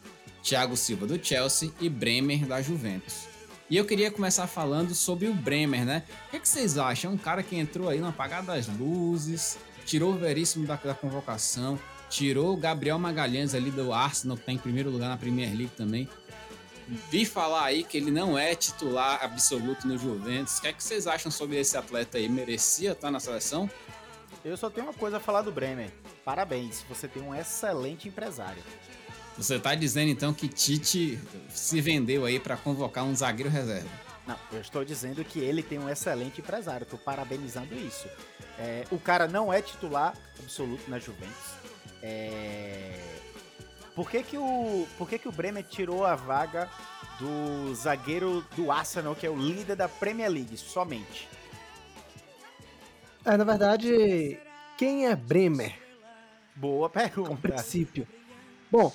[0.44, 3.28] Thiago Silva do Chelsea e Bremer da Juventus.
[3.70, 6.04] E eu queria começar falando sobre o Bremer, né?
[6.28, 7.14] O que, é que vocês acham?
[7.14, 11.80] Um cara que entrou aí no apagar das luzes, tirou o Veríssimo da, da convocação,
[12.16, 15.74] tirou o Gabriel Magalhães ali do Arsenal, que está em primeiro lugar na Premier League
[15.76, 16.08] também.
[17.12, 20.58] Vi falar aí que ele não é titular absoluto no Juventus.
[20.58, 22.30] O que, é que vocês acham sobre esse atleta aí?
[22.30, 23.70] Merecia estar na seleção?
[24.46, 25.92] Eu só tenho uma coisa a falar do Bremer.
[26.24, 28.64] Parabéns, você tem um excelente empresário.
[29.36, 33.90] Você está dizendo então que Tite se vendeu aí para convocar um zagueiro reserva?
[34.26, 36.84] Não, eu estou dizendo que ele tem um excelente empresário.
[36.86, 38.08] Estou parabenizando isso.
[38.58, 41.65] É, o cara não é titular absoluto na Juventus.
[42.06, 42.92] É...
[43.96, 46.70] Por que que o, por que que o Bremer tirou a vaga
[47.18, 51.28] do zagueiro do Arsenal, que é o líder da Premier League, somente?
[53.24, 54.38] É, na verdade,
[54.78, 55.74] quem é Bremer?
[56.56, 57.34] Boa pergunta.
[57.34, 58.08] A princípio.
[58.70, 58.94] Bom,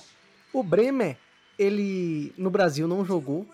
[0.53, 1.17] o Bremer,
[1.59, 3.45] ele no Brasil não jogou,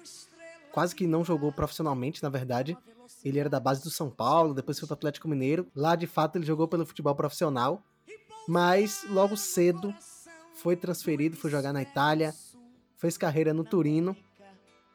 [0.72, 2.78] quase que não jogou profissionalmente, na verdade.
[3.26, 5.66] Ele era da base do São Paulo, depois foi pro Atlético Mineiro.
[5.76, 7.82] Lá, de fato, ele jogou pelo futebol profissional
[8.48, 9.94] mas logo cedo
[10.54, 12.34] foi transferido, foi jogar na Itália,
[12.96, 14.16] fez carreira no Turino,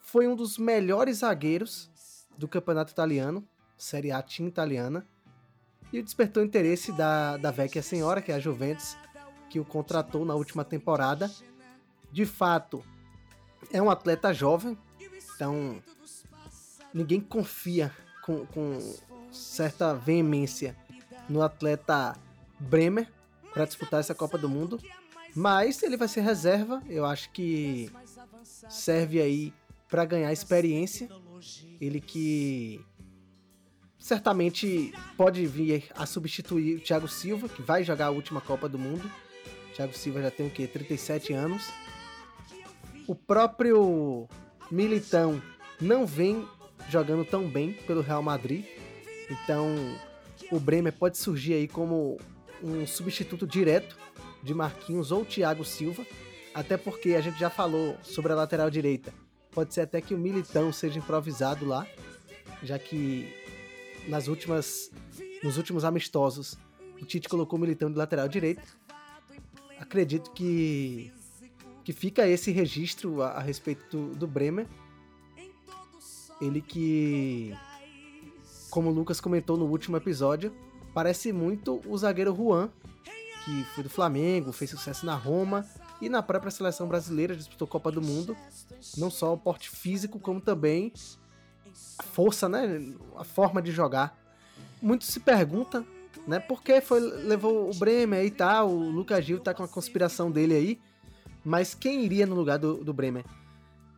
[0.00, 1.90] foi um dos melhores zagueiros
[2.36, 3.46] do campeonato italiano,
[3.76, 5.06] Série A Team italiana,
[5.92, 8.96] e despertou interesse da, da Vecchia Senhora, que é a Juventus,
[9.50, 11.30] que o contratou na última temporada.
[12.10, 12.82] De fato,
[13.70, 14.76] é um atleta jovem,
[15.34, 15.82] então
[16.92, 17.94] ninguém confia
[18.24, 18.78] com, com
[19.30, 20.76] certa veemência
[21.28, 22.16] no atleta
[22.58, 23.08] Bremer
[23.52, 24.80] para disputar essa Copa do Mundo.
[25.34, 27.90] Mas ele vai ser reserva, eu acho que
[28.68, 29.52] serve aí
[29.88, 31.08] para ganhar experiência.
[31.80, 32.84] Ele que
[33.98, 38.78] certamente pode vir a substituir o Thiago Silva, que vai jogar a última Copa do
[38.78, 39.10] Mundo.
[39.70, 40.66] O Thiago Silva já tem o quê?
[40.66, 41.70] 37 anos.
[43.06, 44.28] O próprio
[44.70, 45.42] Militão
[45.80, 46.46] não vem
[46.88, 48.64] jogando tão bem pelo Real Madrid.
[49.30, 49.74] Então,
[50.50, 52.18] o Bremer pode surgir aí como
[52.62, 53.96] um substituto direto
[54.42, 56.06] de Marquinhos ou Thiago Silva,
[56.54, 59.12] até porque a gente já falou sobre a lateral direita.
[59.50, 61.86] Pode ser até que o Militão seja improvisado lá,
[62.62, 63.32] já que
[64.08, 64.90] nas últimas
[65.42, 66.56] nos últimos amistosos
[67.00, 68.76] o Tite colocou o Militão de lateral direito.
[69.78, 71.12] Acredito que
[71.84, 74.66] que fica esse registro a, a respeito do, do Bremer.
[76.40, 77.54] Ele que
[78.70, 80.50] como o Lucas comentou no último episódio,
[80.94, 82.70] parece muito o zagueiro Juan,
[83.44, 85.66] que foi do Flamengo, fez sucesso na Roma
[86.00, 88.36] e na própria seleção brasileira, disputou Copa do Mundo.
[88.96, 90.92] Não só o porte físico, como também
[91.98, 92.94] a força, né?
[93.16, 94.18] A forma de jogar.
[94.80, 95.84] Muito se pergunta,
[96.26, 96.40] né?
[96.40, 100.30] Por que foi, levou o Bremer e tal, o Lucas Gil tá com a conspiração
[100.30, 100.80] dele aí.
[101.44, 103.24] Mas quem iria no lugar do, do Bremer?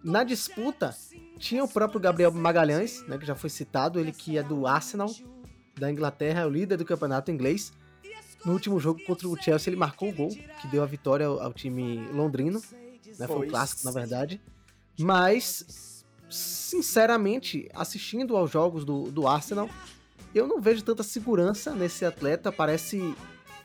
[0.02, 0.94] Na disputa,
[1.38, 5.10] tinha o próprio Gabriel Magalhães, né, que já foi citado, ele que é do Arsenal,
[5.76, 7.72] da Inglaterra, é o líder do campeonato inglês.
[8.44, 11.40] No último jogo contra o Chelsea, ele marcou o gol, que deu a vitória ao,
[11.40, 12.60] ao time londrino.
[13.18, 14.40] Né, foi um clássico, na verdade.
[14.98, 19.68] Mas, sinceramente, assistindo aos jogos do, do Arsenal,
[20.34, 22.52] eu não vejo tanta segurança nesse atleta.
[22.52, 23.14] Parece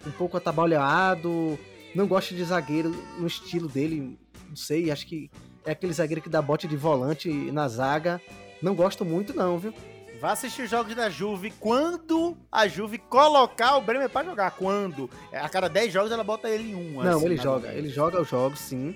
[0.06, 1.60] um pouco atabalhado,
[1.94, 4.18] não gosta de zagueiro no estilo dele.
[4.48, 5.30] Não sei, acho que
[5.66, 8.22] é aquele zagueiro que dá bote de volante na zaga.
[8.62, 9.74] Não gosto muito, não, viu?
[10.20, 14.52] Vá assistir os jogos da Juve quando a Juve colocar o Bremer pra jogar.
[14.52, 15.10] Quando?
[15.32, 17.02] A cada 10 jogos ela bota ele em um.
[17.02, 17.72] Não, assim, ele joga.
[17.72, 18.94] Ele joga os jogos, sim.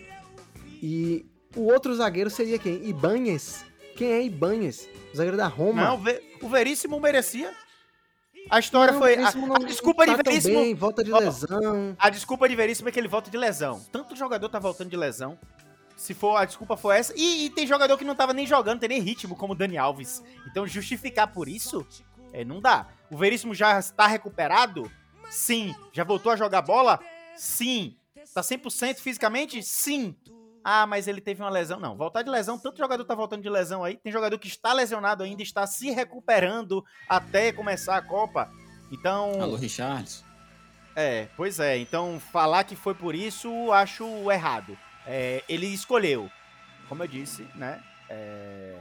[0.82, 2.86] E o outro zagueiro seria quem?
[2.86, 3.63] Ibanhes.
[3.95, 4.89] Quem é Ibanhes?
[5.13, 5.84] O zagueiro da Roma.
[5.84, 6.03] Não,
[6.41, 7.53] o Veríssimo merecia.
[8.49, 9.15] A história não, foi.
[9.15, 10.59] A, a, desculpa tá de Veríssimo.
[10.59, 11.95] Bem, volta de lesão.
[11.97, 13.80] A desculpa de Veríssimo é que ele volta de lesão.
[13.93, 15.39] Tanto jogador tá voltando de lesão
[15.95, 17.13] se for a desculpa for essa.
[17.15, 19.77] E, e, tem jogador que não tava nem jogando, tem nem ritmo, como o Dani
[19.77, 20.23] Alves.
[20.49, 21.85] Então justificar por isso,
[22.31, 22.87] é, não dá.
[23.09, 24.91] O Veríssimo já está recuperado?
[25.29, 25.75] Sim.
[25.91, 26.99] Já voltou a jogar bola?
[27.35, 27.95] Sim.
[28.33, 29.61] Tá 100% fisicamente?
[29.61, 30.15] Sim.
[30.63, 31.79] Ah, mas ele teve uma lesão.
[31.79, 33.97] Não, voltar de lesão, tanto jogador tá voltando de lesão aí.
[33.97, 38.49] Tem jogador que está lesionado ainda, está se recuperando até começar a Copa.
[38.91, 39.41] Então.
[39.41, 40.23] Alô, Richards.
[40.95, 41.77] É, pois é.
[41.77, 44.77] Então, falar que foi por isso, acho errado.
[45.06, 46.30] É, ele escolheu,
[46.88, 47.82] como eu disse, né?
[48.10, 48.78] É,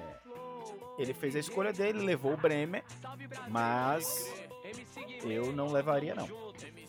[0.99, 2.85] ele fez a escolha dele, levou o Bremer,
[3.49, 4.33] mas
[5.25, 6.29] eu não levaria não.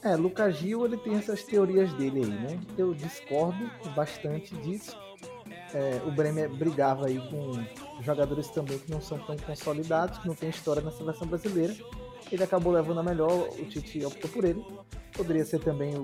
[0.04, 2.60] É, Lucas Gil ele tem essas teorias dele aí, né?
[2.78, 4.98] Eu discordo bastante disso.
[5.74, 7.66] É, o Bremer brigava aí com
[8.04, 11.74] jogadores também que não são tão consolidados, que não tem história na seleção brasileira.
[12.32, 14.64] Ele acabou levando a melhor, o Tite optou por ele.
[15.14, 16.04] Poderia ser também o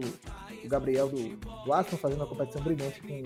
[0.63, 3.23] o Gabriel do, do Aston fazendo uma competição brilhante com,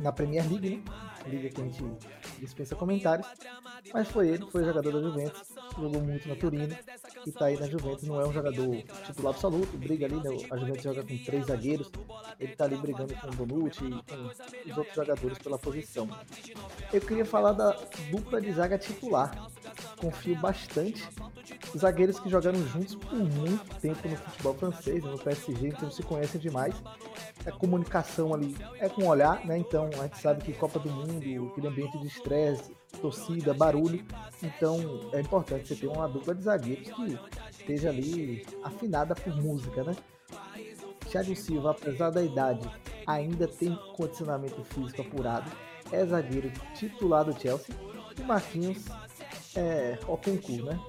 [0.00, 0.82] na Premier League, né?
[1.26, 1.82] Liga que a gente
[2.38, 3.26] dispensa comentários.
[3.92, 5.42] Mas foi ele, foi jogador da Juventus,
[5.78, 6.78] jogou muito na Turina
[7.26, 8.02] e tá aí na Juventus.
[8.04, 8.76] Não é um jogador
[9.06, 10.46] titular absoluto, briga ali, né?
[10.50, 11.90] A Juventus joga com três zagueiros,
[12.38, 16.08] ele tá ali brigando com o Bonucci e com os outros jogadores pela posição.
[16.92, 17.72] Eu queria falar da
[18.10, 19.48] dupla de zaga titular.
[19.96, 21.08] Confio bastante.
[21.74, 26.02] Os zagueiros que jogaram juntos por muito tempo no futebol francês, no PSG, então se
[26.02, 26.74] conhecem demais.
[27.46, 29.58] A comunicação ali é com olhar, né?
[29.58, 34.04] Então a gente sabe que Copa do Mundo, aquele ambiente de estresse, torcida, barulho.
[34.42, 37.18] Então é importante você ter uma dupla de zagueiros que
[37.50, 39.94] esteja ali afinada por música, né?
[41.10, 42.68] Thiago Silva, apesar da idade,
[43.06, 45.50] ainda tem condicionamento físico apurado.
[45.92, 47.74] É zagueiro titular do Chelsea.
[48.18, 48.84] E Marquinhos
[49.56, 50.80] é Opencourt, né?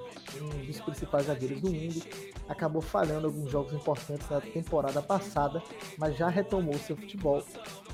[0.42, 2.02] Um dos principais zagueiros do mundo.
[2.48, 5.62] Acabou falhando alguns jogos importantes na temporada passada,
[5.98, 7.44] mas já retomou seu futebol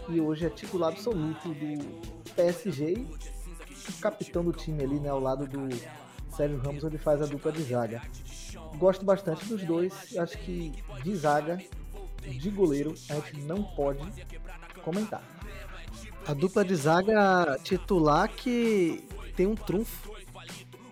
[0.09, 3.05] e hoje é titular absoluto do PSG
[3.89, 5.69] e capitão do time ali, né, ao lado do
[6.35, 8.01] Sérgio Ramos, onde faz a dupla de zaga.
[8.77, 11.57] Gosto bastante dos dois, acho que de zaga,
[12.21, 14.01] de goleiro, a gente não pode
[14.83, 15.23] comentar.
[16.27, 19.03] A dupla de zaga titular que
[19.35, 20.11] tem um trunfo,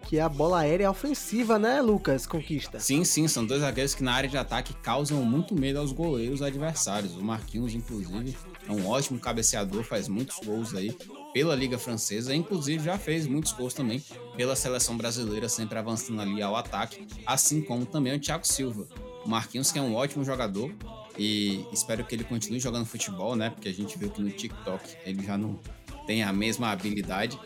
[0.10, 2.26] que é a bola aérea ofensiva, né, Lucas?
[2.26, 2.80] Conquista.
[2.80, 6.42] Sim, sim, são dois zagueiros que na área de ataque causam muito medo aos goleiros
[6.42, 7.16] adversários.
[7.16, 8.36] O Marquinhos, inclusive,
[8.68, 10.98] é um ótimo cabeceador, faz muitos gols aí
[11.32, 14.04] pela Liga Francesa, inclusive já fez muitos gols também
[14.36, 18.88] pela seleção brasileira, sempre avançando ali ao ataque, assim como também o Thiago Silva.
[19.24, 20.74] O Marquinhos, que é um ótimo jogador,
[21.20, 23.52] e espero que ele continue jogando futebol, né?
[23.52, 25.60] Porque a gente viu que no TikTok ele já não
[26.08, 27.40] tem a mesma habilidade.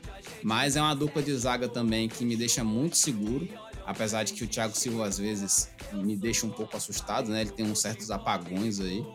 [0.43, 3.47] Mas é uma dupla de zaga também que me deixa muito seguro.
[3.85, 7.41] Apesar de que o Thiago Silva às vezes me deixa um pouco assustado, né?
[7.41, 9.05] Ele tem uns certos apagões aí.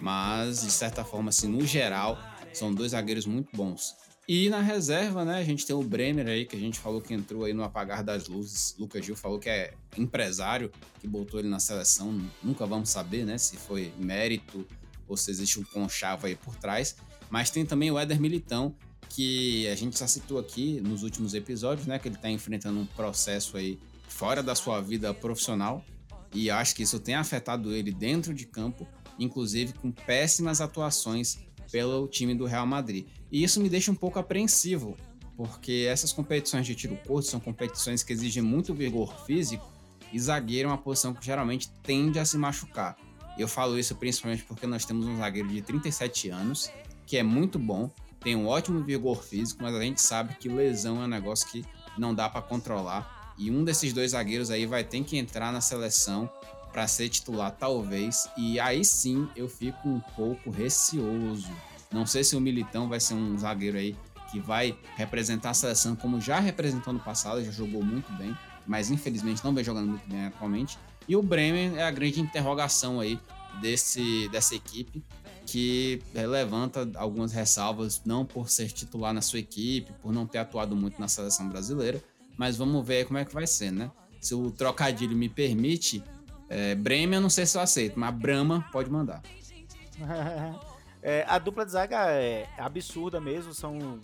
[0.00, 2.18] Mas, de certa forma, assim, no geral,
[2.52, 3.94] são dois zagueiros muito bons.
[4.32, 7.12] E na reserva, né, a gente tem o Bremer aí, que a gente falou que
[7.12, 8.76] entrou aí no apagar das luzes.
[8.78, 12.16] Lucas Gil falou que é empresário que botou ele na seleção.
[12.42, 14.66] Nunca vamos saber, né, se foi mérito
[15.08, 16.94] ou se existe um conchavo aí por trás.
[17.28, 18.74] Mas tem também o Éder Militão,
[19.10, 22.86] que a gente já citou aqui nos últimos episódios, né, que ele está enfrentando um
[22.86, 25.84] processo aí fora da sua vida profissional.
[26.32, 28.86] E acho que isso tem afetado ele dentro de campo,
[29.18, 31.40] inclusive com péssimas atuações
[31.72, 33.06] pelo time do Real Madrid.
[33.32, 34.96] E isso me deixa um pouco apreensivo,
[35.36, 39.68] porque essas competições de tiro curto são competições que exigem muito vigor físico
[40.12, 42.96] e zagueiro é uma posição que geralmente tende a se machucar.
[43.36, 46.70] Eu falo isso principalmente porque nós temos um zagueiro de 37 anos,
[47.06, 47.90] que é muito bom,
[48.20, 51.64] tem um ótimo vigor físico, mas a gente sabe que lesão é um negócio que
[51.96, 53.34] não dá para controlar.
[53.38, 56.30] E um desses dois zagueiros aí vai ter que entrar na seleção
[56.72, 58.28] para ser titular, talvez.
[58.36, 61.50] E aí sim eu fico um pouco receoso
[61.92, 63.96] não sei se o Militão vai ser um zagueiro aí
[64.30, 68.90] que vai representar a seleção como já representou no passado, já jogou muito bem, mas
[68.90, 70.78] infelizmente não vem jogando muito bem atualmente.
[71.08, 73.18] E o Bremen é a grande interrogação aí
[73.60, 75.02] desse, dessa equipe,
[75.50, 80.76] que levanta algumas ressalvas, não por ser titular na sua equipe, por não ter atuado
[80.76, 82.00] muito na seleção brasileira,
[82.38, 83.90] mas vamos ver como é que vai ser, né?
[84.20, 86.04] Se o trocadilho me permite,
[86.48, 89.22] é, Bremen eu não sei se eu aceito, mas Brahma pode mandar.
[91.02, 93.98] É, a dupla de zaga é absurda mesmo, são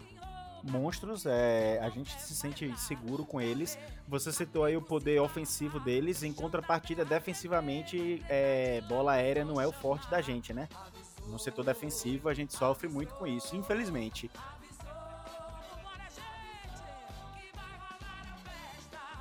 [0.62, 3.78] monstros, é, a gente se sente seguro com eles.
[4.08, 9.66] Você citou aí o poder ofensivo deles, em contrapartida, defensivamente, é, bola aérea não é
[9.66, 10.70] o forte da gente, né?
[11.26, 14.30] No setor defensivo, a gente sofre muito com isso, infelizmente.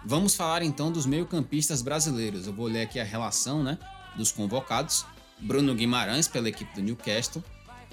[0.03, 2.45] Vamos falar então dos meio-campistas brasileiros.
[2.45, 3.77] Eu vou ler aqui a relação né,
[4.15, 5.05] dos convocados.
[5.39, 7.43] Bruno Guimarães, pela equipe do Newcastle.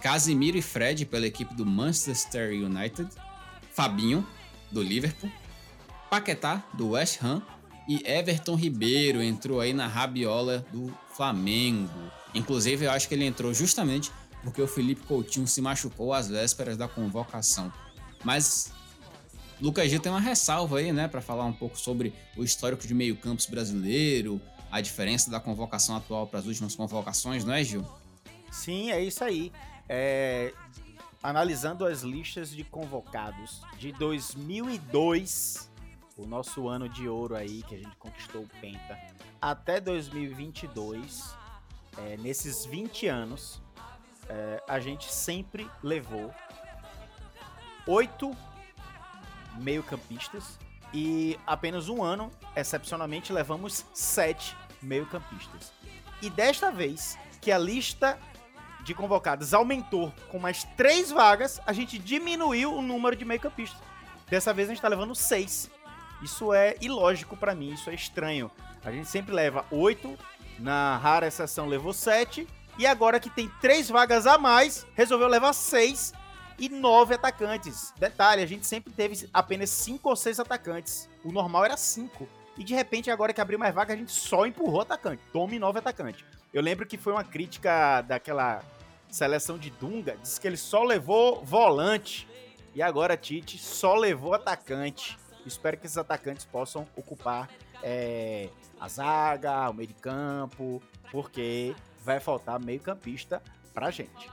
[0.02, 3.08] Casimiro e Fred pela equipe do Manchester United,
[3.70, 4.26] Fabinho,
[4.68, 5.30] do Liverpool,
[6.10, 7.40] Paquetá, do West Ham
[7.88, 12.10] e Everton Ribeiro entrou aí na rabiola do Flamengo.
[12.34, 14.10] Inclusive, eu acho que ele entrou justamente
[14.42, 17.72] porque o Felipe Coutinho se machucou às vésperas da convocação.
[18.24, 18.72] Mas
[19.60, 22.94] Lucas Gil tem uma ressalva aí, né, para falar um pouco sobre o histórico de
[22.94, 27.86] meio-campos brasileiro, a diferença da convocação atual para as últimas convocações, não é, Gil?
[28.50, 29.52] Sim, é isso aí
[29.88, 30.54] é,
[31.22, 35.70] analisando as listas de convocados de 2002,
[36.16, 38.98] o nosso ano de ouro aí, que a gente conquistou o Penta,
[39.40, 41.34] até 2022,
[41.98, 43.60] é, nesses 20 anos,
[44.28, 46.32] é, a gente sempre levou
[47.86, 48.36] oito
[49.56, 50.58] meio-campistas
[50.94, 55.72] e apenas um ano, excepcionalmente, levamos sete meio-campistas.
[56.20, 58.18] E desta vez que a lista
[58.84, 63.80] de convocados aumentou com mais três vagas, a gente diminuiu o número de meio-campistas.
[64.28, 65.70] Dessa vez a gente tá levando seis.
[66.22, 68.50] Isso é ilógico para mim, isso é estranho.
[68.84, 70.16] A gente sempre leva oito,
[70.62, 72.46] na rara exceção levou sete,
[72.78, 76.12] e agora que tem três vagas a mais, resolveu levar seis
[76.58, 77.92] e nove atacantes.
[77.98, 81.08] Detalhe, a gente sempre teve apenas cinco ou seis atacantes.
[81.24, 82.28] O normal era cinco.
[82.56, 85.22] E de repente, agora que abriu mais vaga, a gente só empurrou atacante.
[85.32, 86.24] Tome nove atacantes.
[86.52, 88.62] Eu lembro que foi uma crítica daquela
[89.10, 92.28] seleção de Dunga, disse que ele só levou volante.
[92.74, 95.18] E agora Tite só levou atacante.
[95.44, 97.48] Espero que esses atacantes possam ocupar
[97.82, 98.48] é,
[98.80, 101.74] a zaga, o meio de campo, porque
[102.04, 104.30] vai faltar meio campista pra gente.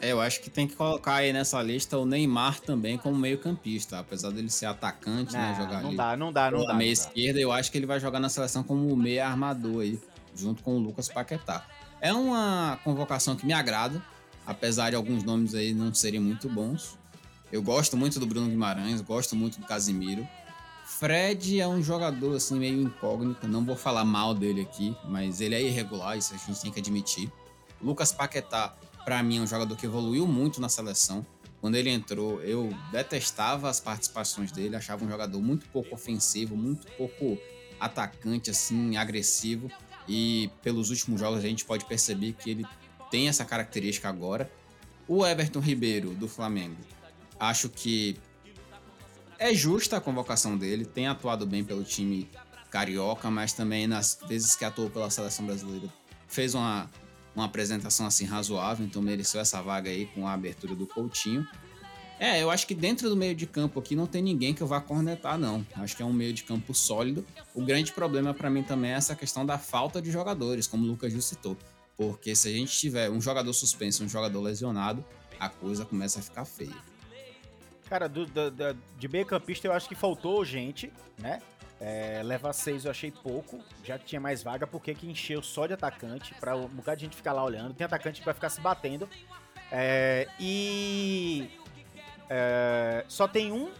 [0.00, 3.38] É, eu acho que tem que colocar aí nessa lista o Neymar também como meio
[3.38, 6.66] campista, apesar dele ser atacante, né, não, né, jogar não ali dá, não dá, não
[6.66, 6.74] dá.
[6.74, 10.00] meia esquerda, eu acho que ele vai jogar na seleção como meia armador aí
[10.34, 11.64] junto com o Lucas Paquetá.
[12.00, 14.02] É uma convocação que me agrada,
[14.44, 16.98] apesar de alguns nomes aí não serem muito bons.
[17.52, 20.26] Eu gosto muito do Bruno Guimarães, gosto muito do Casimiro.
[20.98, 25.54] Fred é um jogador assim meio incógnito, não vou falar mal dele aqui, mas ele
[25.54, 27.32] é irregular, isso a gente tem que admitir.
[27.80, 31.26] Lucas Paquetá, para mim, é um jogador que evoluiu muito na seleção.
[31.60, 36.86] Quando ele entrou, eu detestava as participações dele, achava um jogador muito pouco ofensivo, muito
[36.92, 37.38] pouco
[37.80, 39.70] atacante, assim, agressivo.
[40.06, 42.66] E pelos últimos jogos a gente pode perceber que ele
[43.10, 44.48] tem essa característica agora.
[45.08, 46.76] O Everton Ribeiro, do Flamengo,
[47.40, 48.16] acho que
[49.42, 52.28] é justa a convocação dele, tem atuado bem pelo time
[52.70, 55.88] carioca, mas também nas vezes que atuou pela seleção brasileira
[56.28, 56.88] fez uma,
[57.34, 61.44] uma apresentação assim razoável, então mereceu essa vaga aí com a abertura do Coutinho.
[62.20, 64.66] É, eu acho que dentro do meio de campo aqui não tem ninguém que eu
[64.66, 65.66] vá cornetar, não.
[65.74, 67.26] Acho que é um meio de campo sólido.
[67.52, 70.86] O grande problema para mim também é essa questão da falta de jogadores, como o
[70.86, 71.56] Lucas já citou.
[71.96, 75.04] Porque se a gente tiver um jogador suspenso, um jogador lesionado,
[75.40, 76.91] a coisa começa a ficar feia.
[77.92, 81.42] Cara, do, do, do, de meio campista eu acho que faltou gente, né?
[81.78, 85.74] É, levar seis eu achei pouco, já tinha mais vaga, porque que encheu só de
[85.74, 87.74] atacante, para um bocado de gente ficar lá olhando.
[87.74, 89.06] Tem atacante que vai ficar se batendo.
[89.70, 91.50] É, e
[92.30, 93.70] é, só tem um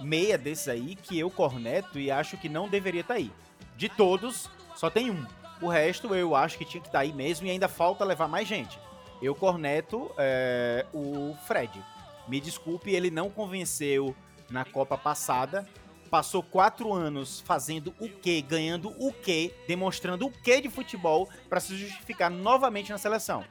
[0.00, 3.32] meia desses aí que eu corneto e acho que não deveria estar tá aí.
[3.76, 5.26] De todos, só tem um.
[5.60, 8.28] O resto eu acho que tinha que estar tá aí mesmo e ainda falta levar
[8.28, 8.78] mais gente.
[9.20, 11.82] Eu corneto é, o Fred.
[12.28, 14.14] Me desculpe, ele não convenceu
[14.50, 15.66] na Copa passada.
[16.10, 18.42] Passou quatro anos fazendo o quê?
[18.42, 19.54] Ganhando o quê?
[19.66, 23.44] Demonstrando o quê de futebol para se justificar novamente na seleção.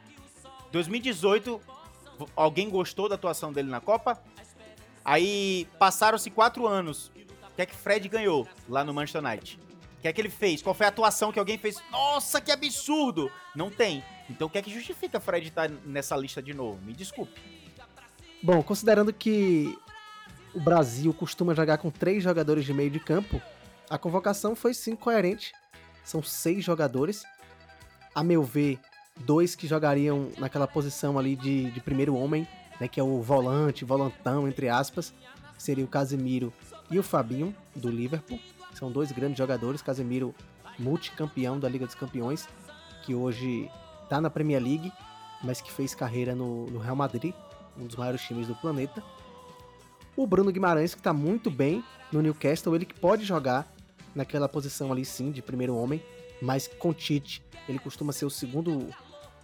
[0.72, 1.62] 2018
[2.36, 4.22] alguém gostou da atuação dele na Copa?
[5.06, 7.12] Aí passaram-se quatro anos.
[7.52, 9.60] O que é que Fred ganhou lá no Manchester United?
[9.98, 10.62] O que é que ele fez?
[10.62, 11.82] Qual foi a atuação que alguém fez?
[11.92, 13.32] Nossa, que absurdo!
[13.56, 14.04] Não tem.
[14.30, 16.80] Então o que é que justifica Fred estar nessa lista de novo?
[16.84, 17.57] Me desculpe.
[18.42, 19.78] Bom, considerando que
[20.54, 23.42] o Brasil costuma jogar com três jogadores de meio de campo,
[23.90, 25.54] a convocação foi sim coerente.
[26.04, 27.24] São seis jogadores.
[28.14, 28.80] A meu ver,
[29.18, 32.48] dois que jogariam naquela posição ali de, de primeiro homem,
[32.80, 35.14] né, que é o volante, volantão, entre aspas,
[35.58, 36.54] seria o Casemiro
[36.90, 38.40] e o Fabinho, do Liverpool.
[38.74, 40.34] São dois grandes jogadores, Casemiro
[40.78, 42.48] multicampeão da Liga dos Campeões,
[43.04, 43.70] que hoje
[44.04, 44.92] está na Premier League,
[45.44, 47.34] mas que fez carreira no, no Real Madrid,
[47.80, 49.04] um dos maiores times do planeta.
[50.16, 53.72] O Bruno Guimarães, que está muito bem no Newcastle, ele que pode jogar
[54.16, 56.02] naquela posição ali sim, de primeiro homem,
[56.42, 58.88] mas com Tite, ele costuma ser o segundo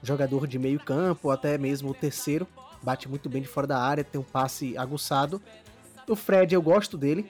[0.02, 2.48] jogador de meio campo, até mesmo o terceiro,
[2.82, 5.42] bate muito bem de fora da área, tem um passe aguçado.
[6.08, 7.30] O Fred, eu gosto dele.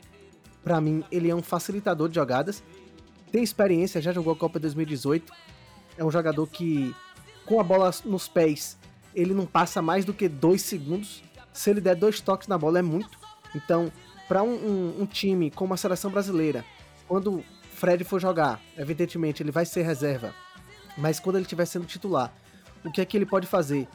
[0.64, 2.64] Para mim, ele é um facilitador de jogadas.
[3.32, 5.32] Tem experiência, já jogou a Copa 2018.
[5.98, 6.96] É um jogador que,
[7.46, 8.78] com a bola nos pés,
[9.16, 11.24] ele não passa mais do que dois segundos.
[11.52, 13.18] Se ele der dois toques na bola, é muito.
[13.56, 13.92] Então,
[14.28, 16.66] para um, um, um, time como a seleção brasileira,
[17.08, 17.44] quando
[17.74, 20.34] Fred for jogar, evidentemente ele vai ser reserva,
[20.98, 22.34] mas quando ele estiver sendo titular,
[22.84, 23.88] o que é que ele pode fazer?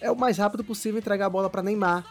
[0.00, 2.04] É o mais rápido possível entregar a bola para Neymar,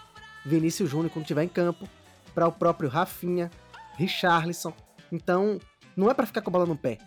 [0.46, 1.88] Vinícius Júnior quando estiver em campo,
[2.34, 3.50] para o próprio Rafinha,
[3.98, 4.74] Richarlison.
[5.12, 5.60] Então,
[5.96, 6.98] não é para ficar com a bola no pé.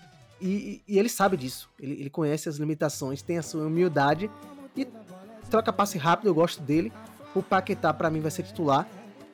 [0.41, 1.69] E, e, ele sabe disso.
[1.79, 4.31] Ele, ele, conhece as limitações, tem a sua humildade
[4.77, 4.87] e
[5.49, 6.29] troca passe rápido.
[6.29, 6.93] Eu gosto dele.
[7.35, 8.87] O Paquetá, para mim, vai ser titular.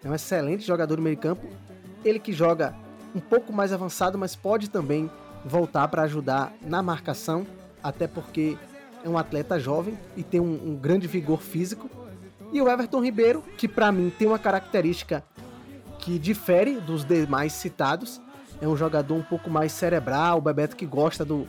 [0.03, 1.47] É um excelente jogador no meio campo.
[2.05, 2.75] Ele que joga
[3.15, 5.11] um pouco mais avançado, mas pode também
[5.45, 7.47] voltar para ajudar na marcação,
[7.83, 8.57] até porque
[9.05, 11.91] é um atleta jovem e tem um, um grande vigor físico.
[12.53, 15.23] E o Everton Ribeiro, que para mim tem uma característica
[15.99, 18.21] que difere dos demais citados,
[18.61, 21.47] é um jogador um pouco mais cerebral, o Bebeto que gosta do,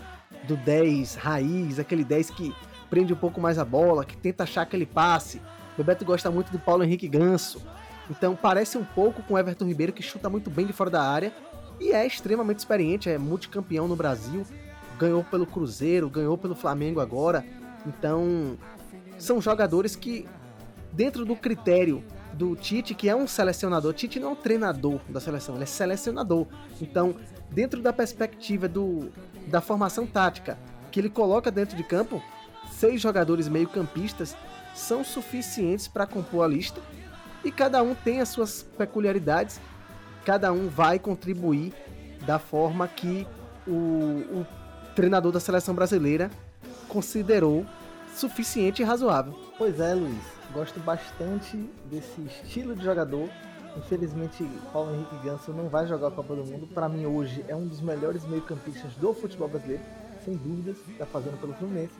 [0.47, 2.55] do 10 raiz, aquele 10 que
[2.95, 5.41] prende um pouco mais a bola, que tenta achar aquele passe.
[5.75, 7.61] Bebeto gosta muito do Paulo Henrique Ganso.
[8.09, 11.33] Então parece um pouco com Everton Ribeiro, que chuta muito bem de fora da área
[11.77, 14.45] e é extremamente experiente, é multicampeão no Brasil,
[14.97, 17.43] ganhou pelo Cruzeiro, ganhou pelo Flamengo agora.
[17.85, 18.57] Então,
[19.17, 20.25] são jogadores que,
[20.93, 25.19] dentro do critério do Tite, que é um selecionador, Tite não é um treinador da
[25.19, 26.47] seleção, ele é selecionador.
[26.79, 27.13] Então,
[27.51, 29.11] dentro da perspectiva do,
[29.47, 30.57] da formação tática
[30.93, 32.23] que ele coloca dentro de campo,
[32.75, 34.35] seis jogadores meio-campistas
[34.73, 36.81] são suficientes para compor a lista
[37.43, 39.59] e cada um tem as suas peculiaridades,
[40.25, 41.73] cada um vai contribuir
[42.25, 43.27] da forma que
[43.67, 44.47] o, o
[44.95, 46.29] treinador da seleção brasileira
[46.87, 47.65] considerou
[48.15, 49.33] suficiente e razoável.
[49.57, 50.35] Pois é, Luiz.
[50.53, 51.57] Gosto bastante
[51.89, 53.29] desse estilo de jogador.
[53.77, 56.67] Infelizmente, Paulo Henrique Ganso não vai jogar a Copa do Mundo.
[56.67, 59.83] Para mim, hoje é um dos melhores meio-campistas do futebol brasileiro,
[60.23, 60.77] sem dúvidas.
[60.89, 61.93] Está fazendo pelo Fluminense,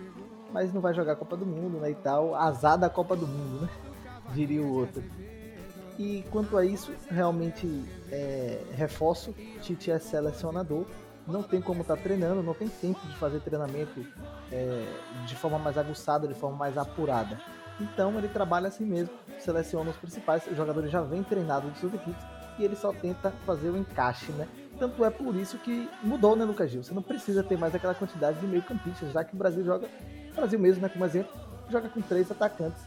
[0.56, 1.92] mas não vai jogar a Copa do Mundo, né?
[1.92, 2.34] E tal.
[2.34, 3.70] Azar da Copa do Mundo, né?
[4.34, 5.04] Diria o outro.
[6.00, 7.68] E quanto a isso, realmente
[8.10, 10.86] é, reforço: Tite é selecionador
[11.28, 14.06] não tem como estar tá treinando, não tem tempo de fazer treinamento
[14.52, 14.86] é,
[15.26, 17.40] de forma mais aguçada, de forma mais apurada.
[17.80, 21.96] Então ele trabalha assim mesmo, seleciona os principais, os jogadores já vêm treinados de suas
[21.96, 22.24] equipes
[22.60, 24.48] e ele só tenta fazer o encaixe, né?
[24.78, 26.84] Tanto é por isso que mudou, né, Lucas Gil?
[26.84, 29.88] Você não precisa ter mais aquela quantidade de meio-campistas, já que o Brasil joga,
[30.36, 31.32] Brasil mesmo, né, como exemplo,
[31.70, 32.82] joga com três atacantes,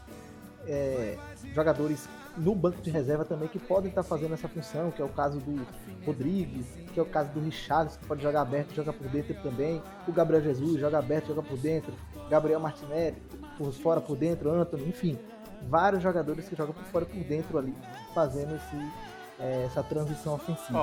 [0.67, 1.17] é,
[1.53, 5.09] jogadores no banco de reserva também que podem estar fazendo essa função, que é o
[5.09, 5.65] caso do
[6.05, 9.81] Rodrigues, que é o caso do Richarlison, que pode jogar aberto, joga por dentro também,
[10.07, 11.93] o Gabriel Jesus joga aberto, joga por dentro,
[12.29, 13.17] Gabriel Martinelli
[13.57, 15.19] por fora, por dentro, Anthony, enfim,
[15.67, 17.75] vários jogadores que jogam por fora, por dentro ali,
[18.13, 18.91] fazendo esse,
[19.39, 20.79] é, essa transição ofensiva.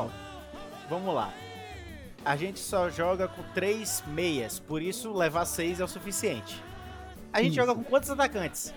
[0.91, 1.33] Vamos lá.
[2.27, 6.61] A gente só joga com três meias, por isso levar seis é o suficiente.
[7.33, 7.61] A gente Isso.
[7.61, 8.75] joga com quantos atacantes?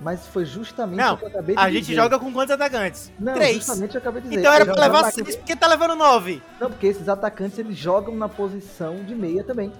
[0.00, 1.94] Mas foi justamente Não, o que eu acabei de A gente dizer.
[1.94, 3.12] joga com quantos atacantes?
[3.20, 3.56] Não, três.
[3.58, 4.40] justamente eu acabei de dizer.
[4.40, 6.42] Então era pra levar seis, atacantes- porque tá levando nove.
[6.58, 9.70] Não, porque esses atacantes eles jogam na posição de meia também.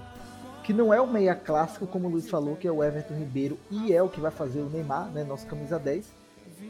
[0.62, 3.58] Que não é o meia clássico, como o Luiz falou, que é o Everton Ribeiro
[3.70, 5.24] e é o que vai fazer o Neymar, né?
[5.24, 6.04] Nosso camisa 10.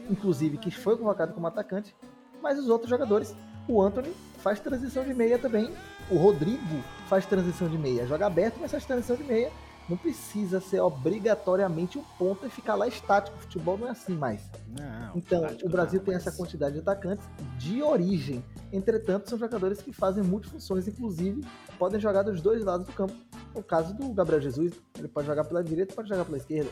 [0.09, 1.93] Inclusive, que foi convocado como atacante.
[2.41, 3.35] Mas os outros jogadores,
[3.67, 5.71] o Anthony faz transição de meia também.
[6.09, 8.05] O Rodrigo faz transição de meia.
[8.07, 9.51] Joga aberto, mas faz transição de meia.
[9.89, 13.35] Não precisa ser obrigatoriamente um ponta e ficar lá estático.
[13.37, 14.41] O futebol não é assim mais.
[14.67, 17.25] Não, Então, o Brasil não, tem mas- essa quantidade de atacantes
[17.57, 18.43] de origem.
[18.71, 21.43] Entretanto, são jogadores que fazem multifunções, inclusive
[21.77, 23.13] podem jogar dos dois lados do campo.
[23.53, 26.69] O caso do Gabriel Jesus, ele pode jogar pela direita, pode jogar pela esquerda.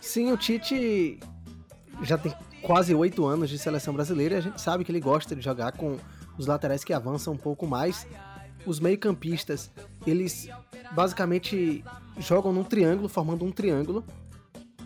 [0.00, 1.18] Sim, o Tite
[2.02, 2.32] já tem
[2.62, 5.72] quase oito anos de seleção brasileira e a gente sabe que ele gosta de jogar
[5.72, 5.96] com
[6.38, 8.06] os laterais que avançam um pouco mais.
[8.64, 9.70] Os meio-campistas,
[10.06, 10.48] eles
[10.92, 11.84] basicamente
[12.18, 14.04] jogam num triângulo, formando um triângulo.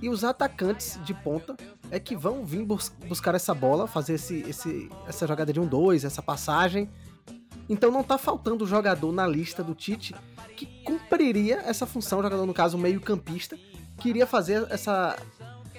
[0.00, 1.56] E os atacantes de ponta
[1.90, 5.66] é que vão vir bus- buscar essa bola, fazer esse, esse- essa jogada de um
[5.66, 6.90] dois, essa passagem.
[7.68, 10.14] Então não tá faltando jogador na lista do Tite
[10.56, 13.56] que cumpriria essa função, jogador no caso meio-campista,
[13.98, 15.16] que iria fazer essa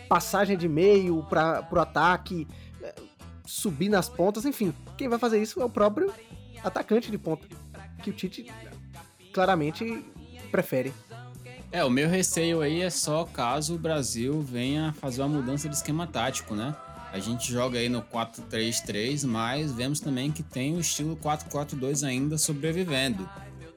[0.07, 2.47] passagem de meio para pro ataque,
[3.45, 4.73] subir nas pontas, enfim.
[4.97, 6.13] Quem vai fazer isso é o próprio
[6.63, 7.47] atacante de ponta,
[8.01, 8.51] que o Tite
[9.33, 10.05] claramente
[10.51, 10.93] prefere.
[11.71, 15.75] É, o meu receio aí é só caso o Brasil venha fazer uma mudança de
[15.75, 16.75] esquema tático, né?
[17.11, 22.37] A gente joga aí no 4-3-3, mas vemos também que tem o estilo 4-4-2 ainda
[22.37, 23.27] sobrevivendo.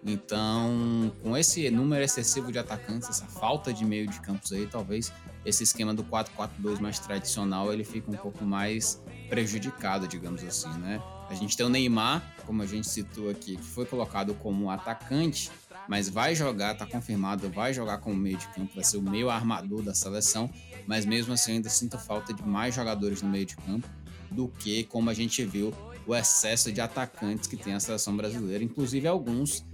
[0.04, 5.12] Então, com esse número excessivo de atacantes, essa falta de meio de campos aí, talvez
[5.44, 11.00] esse esquema do 4-4-2 mais tradicional ele fica um pouco mais prejudicado, digamos assim, né?
[11.28, 15.50] A gente tem o Neymar, como a gente citou aqui, que foi colocado como atacante,
[15.88, 19.28] mas vai jogar, tá confirmado, vai jogar como meio de campo, vai ser o meio
[19.28, 20.50] armador da seleção,
[20.86, 23.88] mas mesmo assim ainda sinto falta de mais jogadores no meio de campo
[24.30, 25.72] do que, como a gente viu,
[26.06, 29.64] o excesso de atacantes que tem a seleção brasileira, inclusive alguns,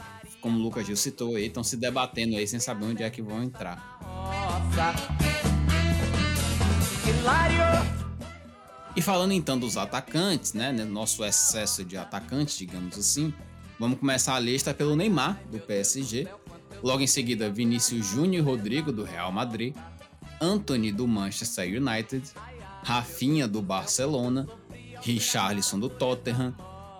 [0.41, 3.21] como o Lucas Gil citou aí, estão se debatendo aí sem saber onde é que
[3.21, 3.99] vão entrar.
[8.95, 13.33] E falando então dos atacantes, né, né, nosso excesso de atacantes, digamos assim,
[13.79, 16.29] vamos começar a lista pelo Neymar, do PSG,
[16.83, 19.75] logo em seguida Vinícius Júnior e Rodrigo, do Real Madrid,
[20.41, 22.23] Anthony, do Manchester United,
[22.83, 24.47] Rafinha, do Barcelona,
[25.01, 26.55] Richarlison, do Tottenham,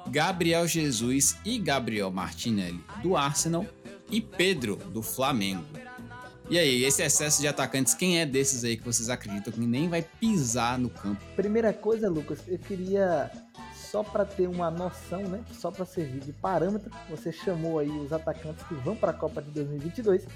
[0.09, 3.67] Gabriel Jesus e Gabriel Martinelli, do Arsenal,
[4.11, 5.65] e Pedro, do Flamengo.
[6.51, 9.89] E aí, esse excesso de atacantes, quem é desses aí que vocês acreditam que nem
[9.89, 11.21] vai pisar no campo?
[11.35, 13.31] Primeira coisa, Lucas, eu queria
[13.75, 15.45] só para ter uma noção, né?
[15.53, 19.41] Só para servir de parâmetro, você chamou aí os atacantes que vão para a Copa
[19.41, 20.27] de 2022.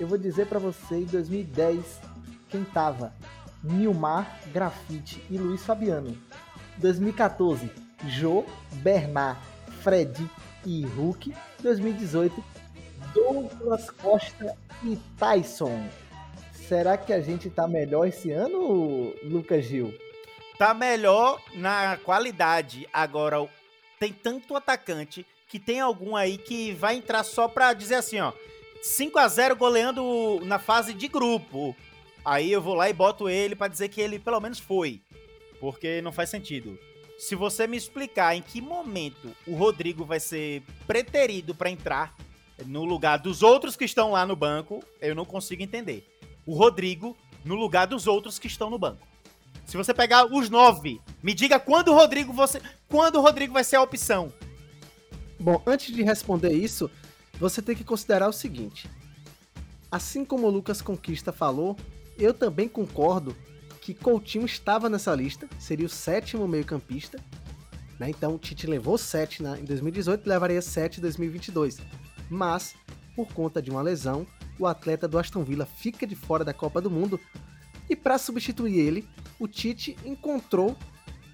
[0.00, 1.84] Eu vou dizer para você em 2010
[2.48, 3.14] quem tava:
[3.62, 6.16] Nilmar, Grafite e Luiz Fabiano.
[6.78, 7.70] 2014,
[8.08, 8.44] Jô,
[8.76, 9.38] Bernard,
[9.82, 10.28] Fred
[10.66, 11.34] e Hulk.
[11.62, 12.42] 2018,
[13.12, 15.88] Douglas Costa e Tyson.
[16.52, 19.94] Será que a gente tá melhor esse ano, Lucas Gil?
[20.58, 22.88] Tá melhor na qualidade.
[22.92, 23.46] Agora,
[23.98, 28.32] tem tanto atacante que tem algum aí que vai entrar só pra dizer assim, ó.
[28.82, 31.76] 5 a 0 goleando na fase de grupo.
[32.24, 35.00] Aí eu vou lá e boto ele pra dizer que ele pelo menos foi.
[35.60, 36.78] Porque não faz sentido.
[37.18, 42.14] Se você me explicar em que momento o Rodrigo vai ser preterido pra entrar
[42.66, 46.06] no lugar dos outros que estão lá no banco, eu não consigo entender.
[46.46, 49.06] O Rodrigo no lugar dos outros que estão no banco.
[49.66, 53.64] Se você pegar os nove, me diga quando o Rodrigo você, quando o Rodrigo vai
[53.64, 54.32] ser a opção.
[55.38, 56.90] Bom, antes de responder isso,
[57.38, 58.88] você tem que considerar o seguinte:
[59.90, 61.76] assim como o Lucas Conquista falou,
[62.18, 63.36] eu também concordo
[63.80, 67.18] que Coutinho estava nessa lista, seria o sétimo meio-campista.
[67.98, 68.08] Né?
[68.10, 71.78] Então, Tite levou 7 na, em 2018 levaria 7 em 2022.
[72.28, 72.74] Mas,
[73.14, 74.26] por conta de uma lesão,
[74.58, 77.18] o atleta do Aston Villa fica de fora da Copa do Mundo.
[77.88, 79.08] E para substituir ele,
[79.38, 80.76] o Tite encontrou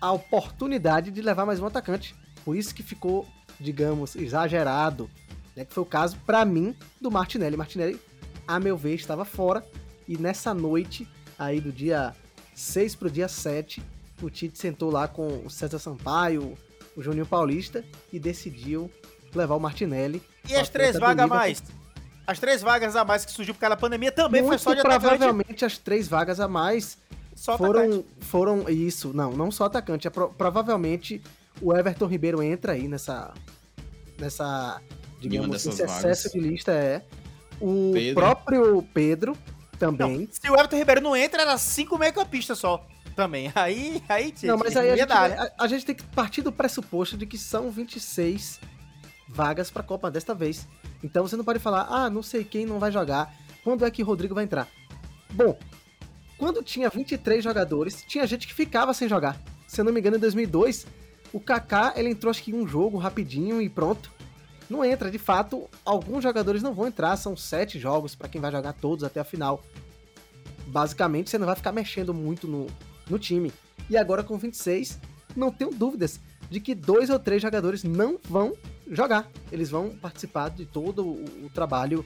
[0.01, 2.15] a oportunidade de levar mais um atacante.
[2.45, 3.27] Por isso que ficou,
[3.59, 5.11] digamos, exagerado.
[5.55, 5.65] Né?
[5.65, 7.57] Que foi o caso, para mim, do Martinelli.
[7.57, 8.01] Martinelli,
[8.47, 9.65] a meu ver, estava fora.
[10.09, 11.07] E nessa noite,
[11.39, 12.15] aí do dia
[12.55, 13.83] 6 pro dia 7,
[14.23, 16.57] o Tite sentou lá com o César Sampaio,
[16.97, 18.91] o Juninho Paulista e decidiu
[19.35, 20.23] levar o Martinelli.
[20.49, 21.63] E as três vagas a mais?
[22.27, 24.75] As três vagas a mais que surgiu por causa da pandemia também Muito foi só
[24.75, 25.65] de provavelmente atacante.
[25.65, 26.97] as três vagas a mais
[27.35, 28.07] Só foram, atacante.
[28.21, 31.21] foram isso, não, não só atacante, é pro- provavelmente
[31.61, 33.33] o Everton Ribeiro entra aí nessa
[34.19, 34.81] nessa
[35.21, 36.05] digamos esse vagas.
[36.05, 37.03] excesso de lista é
[37.61, 38.15] o Pedro.
[38.23, 39.37] próprio Pedro
[39.79, 40.21] também.
[40.21, 42.87] Não, se o Everton Ribeiro não entra, era cinco meio-campistas só.
[43.17, 43.51] Também.
[43.57, 47.17] Aí, aí, Não, mas aí a gente, a, a gente tem que partir do pressuposto
[47.19, 48.61] de que são 26
[49.33, 50.67] vagas pra Copa desta vez.
[51.03, 54.03] Então você não pode falar, ah, não sei quem não vai jogar, quando é que
[54.03, 54.69] Rodrigo vai entrar?
[55.31, 55.59] Bom,
[56.37, 59.41] quando tinha 23 jogadores, tinha gente que ficava sem jogar.
[59.67, 60.87] Se eu não me engano, em 2002,
[61.33, 64.11] o Kaká, ele entrou acho que em um jogo rapidinho e pronto.
[64.69, 68.51] Não entra, de fato, alguns jogadores não vão entrar, são sete jogos pra quem vai
[68.53, 69.63] jogar todos até a final.
[70.67, 72.67] Basicamente, você não vai ficar mexendo muito no,
[73.09, 73.53] no time.
[73.89, 74.99] E agora com 26,
[75.37, 78.55] não tenho dúvidas de que dois ou três jogadores não vão
[78.91, 79.29] jogar.
[79.51, 82.05] Eles vão participar de todo o, o trabalho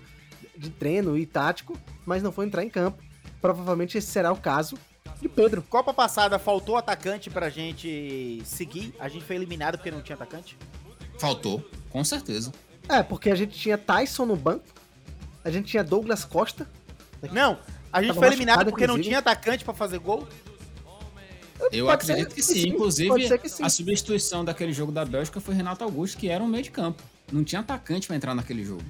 [0.56, 3.02] de treino e tático, mas não vão entrar em campo.
[3.40, 4.78] Provavelmente esse será o caso
[5.20, 5.62] de Pedro.
[5.62, 8.94] Copa passada faltou atacante pra gente seguir.
[8.98, 10.56] A gente foi eliminado porque não tinha atacante.
[11.18, 12.52] Faltou, com certeza.
[12.88, 14.64] É, porque a gente tinha Tyson no banco,
[15.42, 16.68] a gente tinha Douglas Costa.
[17.32, 17.58] Não,
[17.92, 19.08] a gente Tava foi eliminado porque não inclusive.
[19.08, 20.26] tinha atacante pra fazer gol.
[21.72, 22.54] Eu Pode acredito que que sim.
[22.54, 23.62] sim, Inclusive, pode ser que sim.
[23.62, 27.02] a substituição daquele jogo da Bélgica foi Renato Augusto, que era um meio de campo.
[27.32, 28.82] Não tinha atacante pra entrar naquele jogo.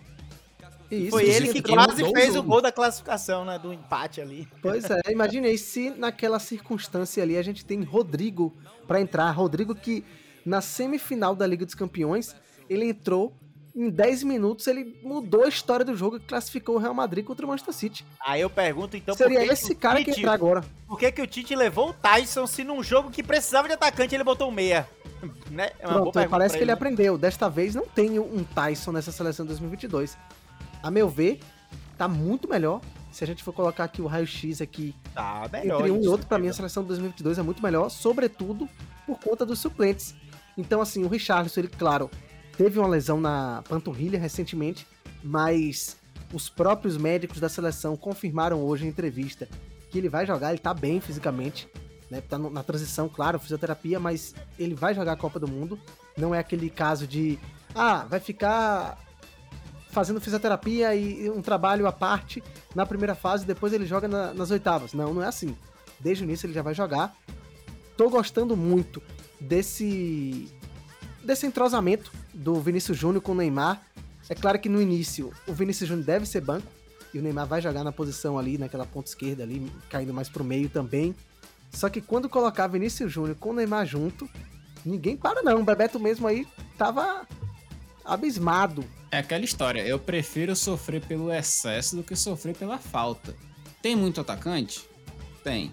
[0.91, 3.59] Isso, Foi ele que quase fez o gol da classificação, né?
[3.59, 4.47] Do empate ali.
[4.61, 8.55] Pois é, imaginei se naquela circunstância ali a gente tem Rodrigo
[8.87, 9.31] pra entrar.
[9.31, 10.05] Rodrigo que
[10.45, 12.37] na semifinal da Liga dos Campeões,
[12.69, 13.35] ele entrou
[13.75, 17.45] em 10 minutos, ele mudou a história do jogo e classificou o Real Madrid contra
[17.45, 18.07] o Manchester City.
[18.25, 20.65] Aí eu pergunto então Seria por que esse que o cara que Tite- entrar agora.
[20.87, 24.15] Por que, que o Tite levou o Tyson se num jogo que precisava de atacante
[24.15, 24.89] ele botou um meia?
[25.51, 25.71] né?
[25.81, 27.19] É Pronto, parece que ele aprendeu.
[27.19, 30.17] Desta vez não tem um Tyson nessa seleção 2022.
[30.83, 31.41] A meu ver,
[31.99, 32.81] tá muito melhor.
[33.11, 35.81] Se a gente for colocar aqui o raio-x aqui Tá melhor.
[35.81, 38.69] entre um e outro, pra mim a seleção de 2022 é muito melhor, sobretudo
[39.07, 40.15] por conta dos suplentes.
[40.59, 42.11] Então, assim, o Richarlison, ele, claro,
[42.57, 44.87] teve uma lesão na panturrilha recentemente,
[45.23, 45.97] mas
[46.33, 49.49] os próprios médicos da seleção confirmaram hoje em entrevista
[49.91, 51.69] que ele vai jogar, ele tá bem fisicamente,
[52.11, 52.21] né?
[52.21, 55.79] Tá na transição, claro, fisioterapia, mas ele vai jogar a Copa do Mundo.
[56.17, 57.39] Não é aquele caso de,
[57.75, 58.99] ah, vai ficar
[59.91, 62.43] fazendo fisioterapia e um trabalho à parte
[62.75, 64.93] na primeira fase, depois ele joga na- nas oitavas.
[64.93, 65.57] Não, não é assim.
[66.01, 67.17] Desde o início ele já vai jogar.
[67.97, 69.01] Tô gostando muito
[69.41, 70.49] desse
[71.25, 73.83] desse entrosamento do Vinícius Júnior com o Neymar.
[74.29, 76.67] É claro que no início o Vinícius Júnior deve ser banco
[77.13, 80.43] e o Neymar vai jogar na posição ali, naquela ponta esquerda ali, caindo mais pro
[80.43, 81.15] meio também.
[81.73, 84.29] Só que quando colocar Vinícius Júnior com o Neymar junto,
[84.85, 85.61] ninguém para não.
[85.61, 86.47] O Bebeto mesmo aí
[86.77, 87.27] tava
[88.05, 88.85] abismado.
[89.11, 93.35] É aquela história, eu prefiro sofrer pelo excesso do que sofrer pela falta.
[93.81, 94.89] Tem muito atacante?
[95.43, 95.73] Tem.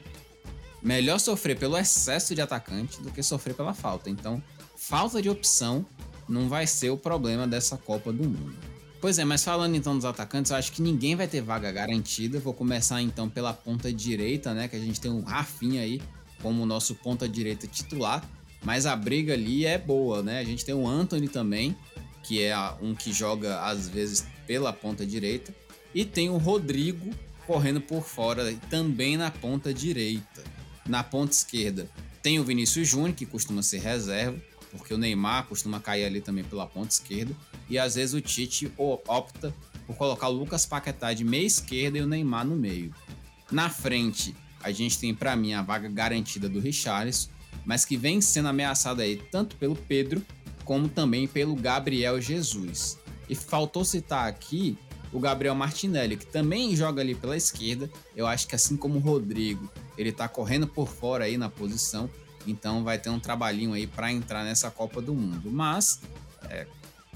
[0.82, 4.10] Melhor sofrer pelo excesso de atacante do que sofrer pela falta.
[4.10, 4.42] Então,
[4.82, 5.86] falta de opção
[6.28, 8.56] não vai ser o problema dessa Copa do Mundo.
[9.00, 12.40] Pois é, mas falando então dos atacantes, eu acho que ninguém vai ter vaga garantida.
[12.40, 14.68] Vou começar então pela ponta direita, né?
[14.68, 16.02] Que a gente tem o Rafinha aí
[16.42, 18.28] como nosso ponta direita titular.
[18.64, 20.40] Mas a briga ali é boa, né?
[20.40, 21.76] A gente tem o Anthony também,
[22.24, 25.54] que é um que joga às vezes pela ponta direita,
[25.94, 27.12] e tem o Rodrigo
[27.46, 30.44] correndo por fora também na ponta direita.
[30.88, 31.88] Na ponta esquerda
[32.22, 34.40] tem o Vinícius Júnior, que costuma ser reserva,
[34.78, 37.36] porque o Neymar costuma cair ali também pela ponta esquerda,
[37.70, 39.54] e às vezes o Tite opta
[39.86, 42.94] por colocar o Lucas Paquetá de meia esquerda e o Neymar no meio.
[43.52, 47.30] Na frente, a gente tem para mim a vaga garantida do Richarlison,
[47.66, 50.22] mas que vem sendo ameaçada aí tanto pelo Pedro
[50.64, 52.98] como também pelo Gabriel Jesus.
[53.28, 54.78] E faltou citar aqui
[55.12, 57.90] o Gabriel Martinelli, que também joga ali pela esquerda.
[58.16, 62.10] Eu acho que assim como o Rodrigo, ele tá correndo por fora aí na posição,
[62.48, 65.52] então vai ter um trabalhinho aí para entrar nessa Copa do Mundo.
[65.52, 66.02] Mas,
[66.50, 66.68] é,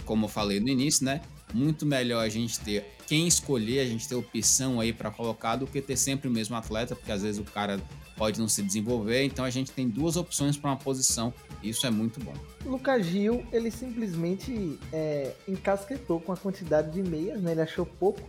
[0.06, 1.22] como eu falei no início, né?
[1.54, 5.68] Muito melhor a gente ter quem escolher, a gente ter opção aí para colocar do
[5.68, 7.80] que ter sempre o mesmo atleta, porque às vezes o cara
[8.18, 9.24] pode não se desenvolver.
[9.24, 11.34] Então a gente tem duas opções para uma posição.
[11.62, 12.34] Isso é muito bom.
[12.66, 17.52] Lucas Gil, ele simplesmente é, encasquetou com a quantidade de meias, né?
[17.52, 18.22] Ele achou pouco.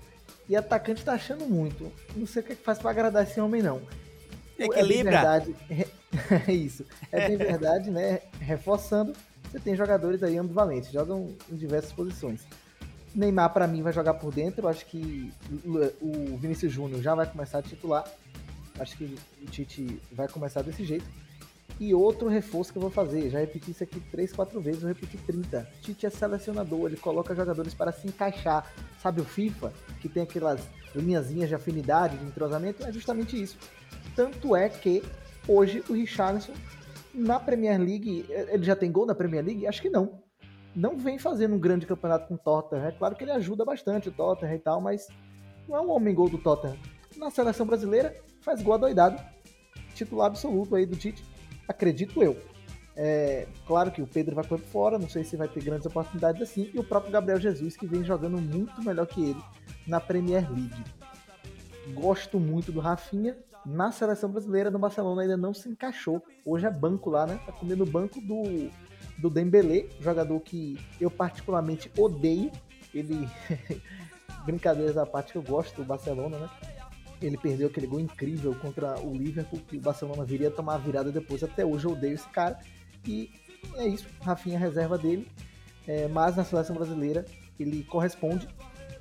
[0.48, 1.90] E atacante tá achando muito.
[2.14, 3.80] Não sei o que é faz pra agradar esse homem, não.
[4.58, 4.80] Equilibra.
[4.80, 5.56] É bem verdade,
[6.48, 6.84] é isso.
[7.12, 8.20] É bem verdade, né?
[8.40, 9.12] Reforçando,
[9.50, 12.46] você tem jogadores aí ambivalentes, jogam em diversas posições.
[13.14, 14.62] Neymar, para mim, vai jogar por dentro.
[14.62, 15.32] Eu acho que
[16.00, 18.04] o Vinícius Júnior já vai começar a titular.
[18.78, 21.06] Acho que o Tite vai começar desse jeito.
[21.78, 24.88] E outro reforço que eu vou fazer, já repeti isso aqui três, quatro vezes, eu
[24.88, 25.66] repeti 30.
[25.82, 28.70] Tite é selecionador, ele coloca jogadores para se encaixar.
[29.02, 30.60] Sabe o FIFA, que tem aquelas
[31.02, 32.84] linhazinhas de afinidade, de entrosamento?
[32.84, 33.56] É justamente isso.
[34.14, 35.02] Tanto é que
[35.46, 36.52] hoje o Richarlison,
[37.14, 39.66] na Premier League, ele já tem gol na Premier League?
[39.66, 40.22] Acho que não.
[40.74, 42.86] Não vem fazendo um grande campeonato com o Tottenham.
[42.86, 45.08] É claro que ele ajuda bastante o Tottenham e tal, mas
[45.68, 46.76] não é um homem gol do Tottenham.
[47.16, 49.20] Na seleção brasileira, faz gol adoidado.
[49.94, 51.24] Titular absoluto aí do Tite
[51.66, 52.36] acredito eu.
[52.96, 56.40] É, claro que o Pedro vai por fora, não sei se vai ter grandes oportunidades
[56.40, 59.42] assim, e o próprio Gabriel Jesus, que vem jogando muito melhor que ele
[59.86, 60.84] na Premier League.
[61.92, 63.36] Gosto muito do Rafinha.
[63.64, 66.22] Na seleção brasileira, no Barcelona, ainda não se encaixou.
[66.44, 67.38] Hoje é banco lá, né?
[67.44, 68.70] Tá comendo o banco do,
[69.18, 72.50] do Dembélé, jogador que eu particularmente odeio.
[72.94, 73.28] Ele.
[74.46, 76.48] Brincadeiras à parte eu gosto do Barcelona, né?
[77.20, 81.10] Ele perdeu aquele gol incrível contra o Liverpool, que o Barcelona viria tomar a virada
[81.10, 81.42] depois.
[81.42, 82.58] Até hoje eu odeio esse cara.
[83.06, 83.30] E
[83.76, 85.28] é isso, Rafinha reserva dele.
[85.86, 87.24] É, mas na seleção brasileira
[87.58, 88.48] ele corresponde.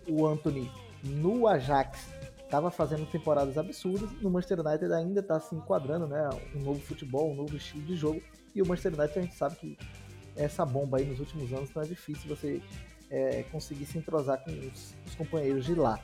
[0.08, 0.72] O Anthony
[1.04, 4.10] no Ajax estava fazendo temporadas absurdas.
[4.22, 6.30] No Manchester United ainda está se enquadrando, né?
[6.56, 8.22] Um novo futebol, um novo estilo de jogo.
[8.54, 9.78] E o Manchester United a gente sabe que
[10.36, 12.62] essa bomba aí nos últimos anos não é difícil você
[13.10, 16.00] é, conseguir se entrosar com os, os companheiros de lá.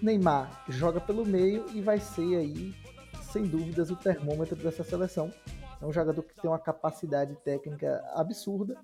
[0.00, 2.74] Neymar joga pelo meio e vai ser aí,
[3.32, 5.32] sem dúvidas, o termômetro dessa seleção.
[5.80, 8.76] É um jogador que tem uma capacidade técnica absurda,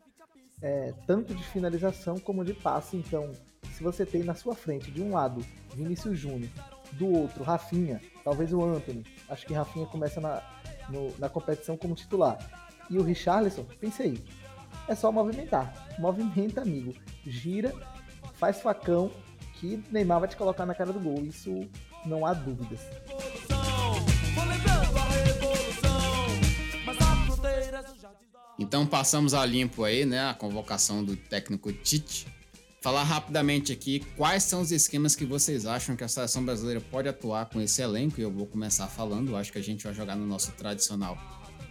[0.61, 2.97] é, tanto de finalização como de passe.
[2.97, 3.33] Então,
[3.73, 6.51] se você tem na sua frente, de um lado, Vinícius Júnior,
[6.93, 10.43] do outro, Rafinha, talvez o Anthony, acho que Rafinha começa na,
[10.89, 12.39] no, na competição como titular,
[12.91, 14.23] e o Richarlison, pensei,
[14.89, 15.73] é só movimentar.
[15.99, 16.95] Movimenta, amigo.
[17.25, 17.73] Gira,
[18.35, 19.11] faz facão
[19.55, 21.25] que Neymar vai te colocar na cara do gol.
[21.25, 21.69] Isso
[22.05, 22.81] não há dúvidas.
[28.59, 32.27] Então passamos a limpo aí, né, a convocação do técnico Tite.
[32.81, 37.09] Falar rapidamente aqui quais são os esquemas que vocês acham que a seleção brasileira pode
[37.09, 38.21] atuar com esse elenco.
[38.21, 41.17] E eu vou começar falando, acho que a gente vai jogar no nosso tradicional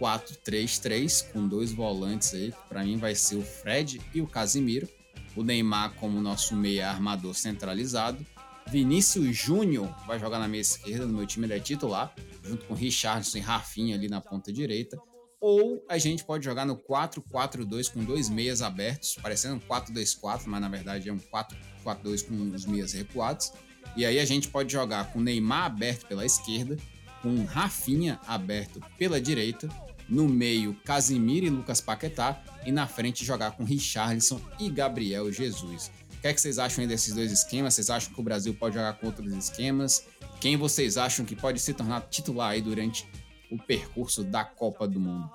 [0.00, 4.88] 4-3-3 com dois volantes aí, para mim vai ser o Fred e o Casimiro
[5.36, 8.24] o Neymar como nosso meia armador centralizado.
[8.68, 12.14] Vinícius Júnior vai jogar na meia esquerda, no meu time ele é titular,
[12.44, 14.98] junto com Richardson e Rafinha ali na ponta direita.
[15.42, 20.60] Ou a gente pode jogar no 4-4-2 com dois meias abertos, parecendo um 4-2-4, mas
[20.60, 23.52] na verdade é um 4-4-2 com os meias recuados.
[23.96, 26.76] E aí a gente pode jogar com Neymar aberto pela esquerda,
[27.20, 29.68] com Rafinha aberto pela direita
[30.08, 32.40] no meio, Casimiro e Lucas Paquetá.
[32.64, 35.90] E na frente, jogar com Richarlison e Gabriel Jesus.
[36.16, 37.74] O que, é que vocês acham desses dois esquemas?
[37.74, 40.04] Vocês acham que o Brasil pode jogar com outros esquemas?
[40.40, 43.08] Quem vocês acham que pode se tornar titular aí durante
[43.52, 45.30] o percurso da Copa do Mundo?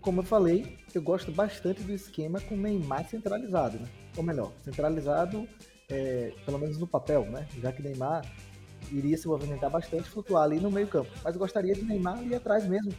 [0.00, 3.88] Como eu falei, eu gosto bastante do esquema com Neymar centralizado, né?
[4.16, 5.46] Ou melhor, centralizado,
[5.88, 7.46] é, pelo menos no papel, né?
[7.60, 8.24] Já que Neymar
[8.90, 11.10] iria se movimentar bastante, flutuar ali no meio campo.
[11.22, 12.92] Mas gostaria de Neymar ali atrás mesmo,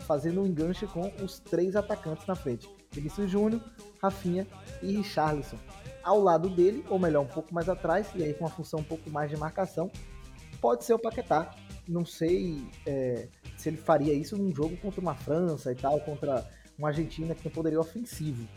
[0.00, 3.60] fazendo um enganche com os três atacantes na frente: Vinícius Júnior,
[4.00, 4.46] Rafinha
[4.82, 5.58] e Richarlison.
[6.04, 8.84] Ao lado dele, ou melhor, um pouco mais atrás, e aí com uma função um
[8.84, 9.90] pouco mais de marcação,
[10.60, 11.54] pode ser o Paquetá.
[11.86, 16.46] Não sei é, se ele faria isso num jogo contra uma França e tal, contra
[16.78, 18.48] uma Argentina que tem poderio ofensivo.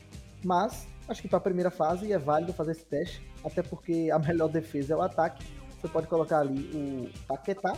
[0.43, 4.19] Mas acho que para a primeira fase é válido fazer esse teste, até porque a
[4.19, 5.45] melhor defesa é o ataque.
[5.79, 7.73] Você pode colocar ali o Paquetá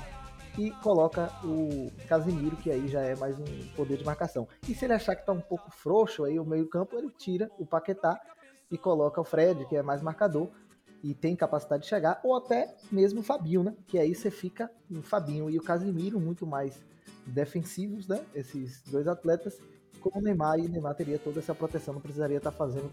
[0.58, 3.46] e coloca o Casimiro, que aí já é mais um
[3.76, 4.48] poder de marcação.
[4.68, 7.66] E se ele achar que tá um pouco frouxo aí o meio-campo, ele tira o
[7.66, 8.20] Paquetá
[8.72, 10.50] e coloca o Fred, que é mais marcador
[11.04, 13.76] e tem capacidade de chegar, ou até mesmo o Fabinho, né?
[13.88, 16.84] Que aí você fica o Fabinho e o Casimiro muito mais
[17.26, 18.24] defensivos, né?
[18.34, 19.58] Esses dois atletas,
[20.02, 22.92] como o Neymar, e o Neymar teria toda essa proteção, não precisaria estar tá fazendo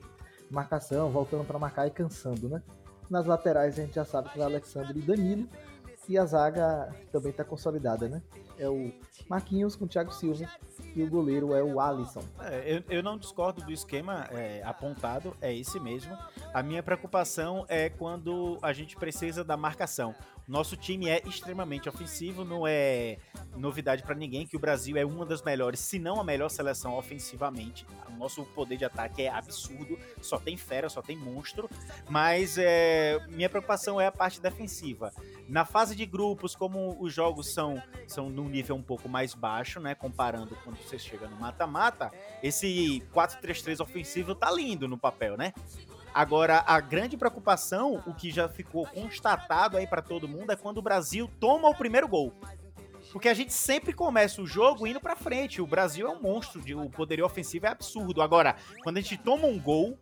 [0.51, 2.63] marcação, voltando para marcar e cansando, né?
[3.11, 5.49] Nas laterais a gente já sabe que é Alexandre e Danilo,
[6.09, 8.23] e a zaga também está consolidada, né?
[8.59, 8.93] É o
[9.29, 10.49] Marquinhos com o Thiago Silva
[10.95, 12.23] e o goleiro é o Alisson.
[12.41, 16.17] É, eu, eu, não discordo do esquema é, apontado, é esse mesmo.
[16.55, 20.15] A minha preocupação é quando a gente precisa da marcação.
[20.47, 23.19] Nosso time é extremamente ofensivo, não é
[23.57, 26.97] novidade para ninguém que o Brasil é uma das melhores, se não a melhor seleção
[26.97, 27.85] ofensivamente.
[28.09, 31.69] O nosso poder de ataque é absurdo, só tem fera, só tem monstro.
[32.09, 35.13] Mas é, minha preocupação é a parte defensiva.
[35.49, 39.81] Na fase de grupos, como os jogos são, são num nível um pouco mais baixo,
[39.81, 39.97] né?
[39.97, 45.53] Comparando quando você chega no mata-mata, esse 4-3-3 ofensivo tá lindo no papel, né?
[46.17, 50.79] Agora, a grande preocupação, o que já ficou constatado aí para todo mundo, é quando
[50.79, 52.33] o Brasil toma o primeiro gol.
[53.13, 55.61] Porque a gente sempre começa o jogo indo para frente.
[55.61, 58.23] O Brasil é um monstro, o poderio ofensivo é absurdo.
[58.23, 59.99] Agora, quando a gente toma um gol,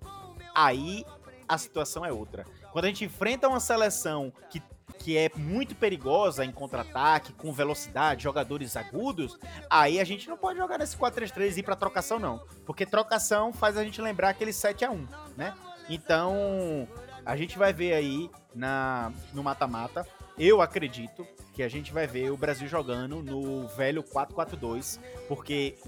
[0.54, 1.04] aí
[1.48, 2.44] a situação é outra.
[2.70, 4.62] Quando a gente enfrenta uma seleção que,
[5.00, 9.36] que é muito perigosa em contra-ataque, com velocidade, jogadores agudos,
[9.68, 12.38] aí a gente não pode jogar nesse 4-3-3 e ir pra trocação, não.
[12.64, 15.52] Porque trocação faz a gente lembrar aquele 7 a 1 né?
[15.88, 16.88] Então,
[17.24, 20.06] a gente vai ver aí na, no mata-mata.
[20.38, 25.78] Eu acredito que a gente vai ver o Brasil jogando no velho 4-4-2, porque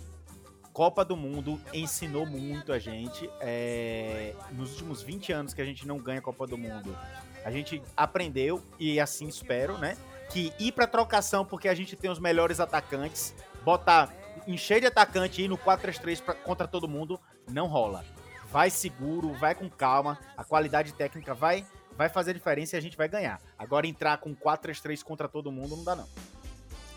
[0.72, 3.28] Copa do Mundo ensinou muito a gente.
[3.40, 6.96] É, nos últimos 20 anos que a gente não ganha Copa do Mundo,
[7.44, 9.96] a gente aprendeu, e assim espero, né?
[10.30, 13.34] Que ir pra trocação porque a gente tem os melhores atacantes,
[13.64, 14.12] botar,
[14.46, 17.18] encher de atacante e ir no 4-3-3 contra todo mundo,
[17.50, 18.04] não rola.
[18.50, 21.66] Vai seguro, vai com calma, a qualidade técnica vai
[21.96, 23.40] vai fazer diferença e a gente vai ganhar.
[23.58, 26.06] Agora entrar com 4-3-3 contra todo mundo não dá não.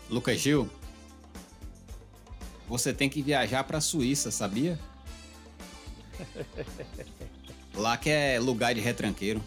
[0.08, 0.68] Lucas Gil,
[2.68, 4.78] você tem que viajar pra Suíça, sabia?
[7.74, 9.42] Lá que é lugar de retranqueiro.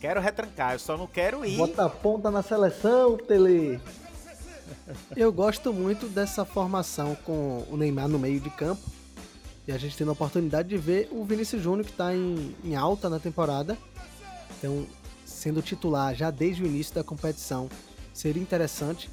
[0.00, 1.56] Quero retrancar, eu só não quero ir.
[1.56, 3.80] Bota a ponta na seleção, Tele.
[5.16, 8.95] Eu gosto muito dessa formação com o Neymar no meio de campo.
[9.66, 12.76] E a gente tendo a oportunidade de ver o Vinícius Júnior, que está em, em
[12.76, 13.76] alta na temporada.
[14.58, 14.86] Então,
[15.24, 17.68] sendo titular já desde o início da competição,
[18.14, 19.10] seria interessante.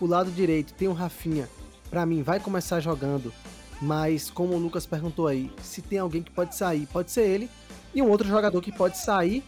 [0.00, 1.48] O lado direito tem o Rafinha,
[1.90, 3.32] para mim vai começar jogando,
[3.80, 7.50] mas como o Lucas perguntou aí, se tem alguém que pode sair, pode ser ele.
[7.94, 9.42] E um outro jogador que pode sair,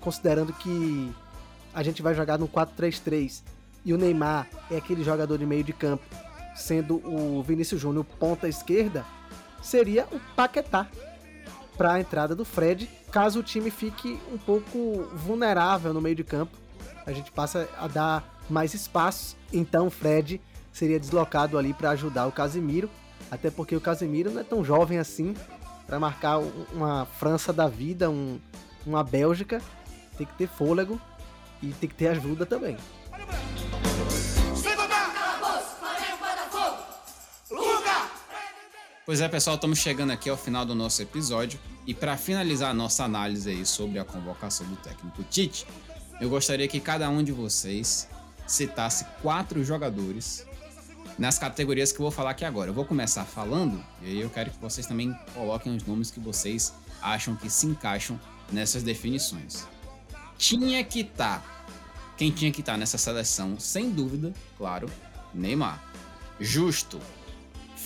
[0.00, 1.12] considerando que
[1.72, 3.42] a gente vai jogar no 4-3-3
[3.84, 6.04] e o Neymar é aquele jogador de meio de campo,
[6.54, 9.04] sendo o Vinícius Júnior ponta esquerda,
[9.62, 10.86] seria o Paquetá
[11.76, 16.24] para a entrada do Fred, caso o time fique um pouco vulnerável no meio de
[16.24, 16.56] campo.
[17.06, 20.40] A gente passa a dar mais espaço, então o Fred
[20.72, 22.90] seria deslocado ali para ajudar o Casemiro,
[23.30, 25.34] até porque o Casemiro não é tão jovem assim
[25.86, 26.38] para marcar
[26.72, 28.38] uma França da vida, um,
[28.84, 29.62] uma Bélgica,
[30.16, 31.00] tem que ter fôlego
[31.62, 32.76] e tem que ter ajuda também.
[39.08, 42.74] Pois é, pessoal, estamos chegando aqui ao final do nosso episódio e para finalizar a
[42.74, 45.66] nossa análise aí sobre a convocação do técnico Tite,
[46.20, 48.06] eu gostaria que cada um de vocês
[48.46, 50.46] citasse quatro jogadores
[51.18, 52.68] nas categorias que eu vou falar aqui agora.
[52.68, 56.20] Eu vou começar falando e aí eu quero que vocês também coloquem os nomes que
[56.20, 58.20] vocês acham que se encaixam
[58.52, 59.66] nessas definições.
[60.36, 61.40] Tinha que estar.
[61.40, 61.64] Tá.
[62.14, 64.86] Quem tinha que estar tá nessa seleção, sem dúvida, claro,
[65.32, 65.82] Neymar.
[66.38, 67.00] Justo,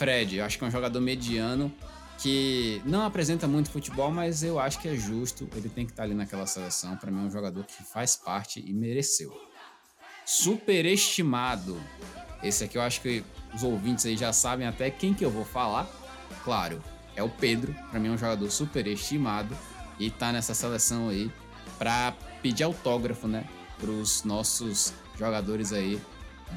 [0.03, 1.73] Fred, eu acho que é um jogador mediano
[2.19, 5.49] que não apresenta muito futebol, mas eu acho que é justo.
[5.55, 6.97] Ele tem que estar ali naquela seleção.
[6.97, 9.33] Para mim, é um jogador que faz parte e mereceu.
[10.27, 11.81] Superestimado.
[12.43, 13.23] Esse aqui eu acho que
[13.55, 15.89] os ouvintes aí já sabem até quem que eu vou falar.
[16.43, 16.83] Claro,
[17.15, 17.73] é o Pedro.
[17.89, 19.57] Para mim, é um jogador superestimado
[20.01, 21.31] e tá nessa seleção aí
[21.79, 23.47] para pedir autógrafo, né,
[23.79, 26.01] para os nossos jogadores aí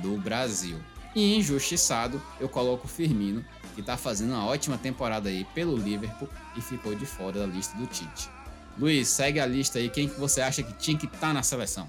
[0.02, 0.80] do Brasil.
[1.16, 3.44] E injustiçado, eu coloco o Firmino,
[3.74, 6.28] que está fazendo uma ótima temporada aí pelo Liverpool
[6.58, 8.30] e ficou de fora da lista do Tite.
[8.78, 9.90] Luiz, segue a lista aí.
[9.90, 11.88] Quem que você acha que tinha que estar tá na seleção?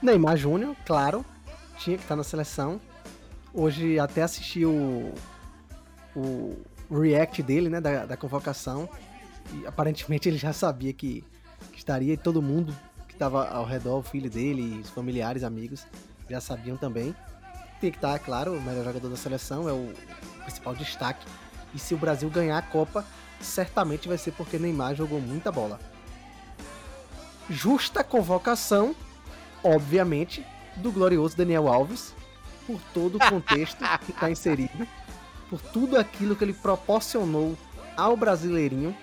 [0.00, 1.26] Neymar Júnior, claro,
[1.76, 2.80] tinha que estar tá na seleção.
[3.52, 5.12] Hoje até assisti o,
[6.14, 6.56] o
[6.90, 8.88] react dele, né, da, da convocação.
[9.52, 11.24] E aparentemente ele já sabia que,
[11.72, 12.72] que estaria e todo mundo
[13.08, 15.84] que estava ao redor, o filho dele, os familiares, amigos,
[16.30, 17.14] já sabiam também
[17.80, 19.92] tem que estar, claro, o melhor jogador da seleção, é o
[20.42, 21.26] principal destaque.
[21.74, 23.04] E se o Brasil ganhar a Copa,
[23.40, 25.78] certamente vai ser porque Neymar jogou muita bola.
[27.50, 28.94] Justa convocação,
[29.62, 30.46] obviamente,
[30.76, 32.14] do glorioso Daniel Alves,
[32.66, 34.86] por todo o contexto que está inserido,
[35.50, 37.56] por tudo aquilo que ele proporcionou
[37.96, 38.96] ao brasileirinho,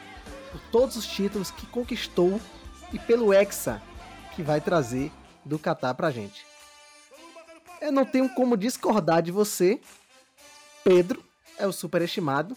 [0.52, 2.42] por todos os títulos que conquistou
[2.92, 3.82] e pelo Hexa
[4.36, 5.12] que vai trazer
[5.46, 6.51] do Catar pra gente.
[7.82, 9.82] Eu não tenho como discordar de você.
[10.84, 11.24] Pedro
[11.58, 12.56] é o superestimado.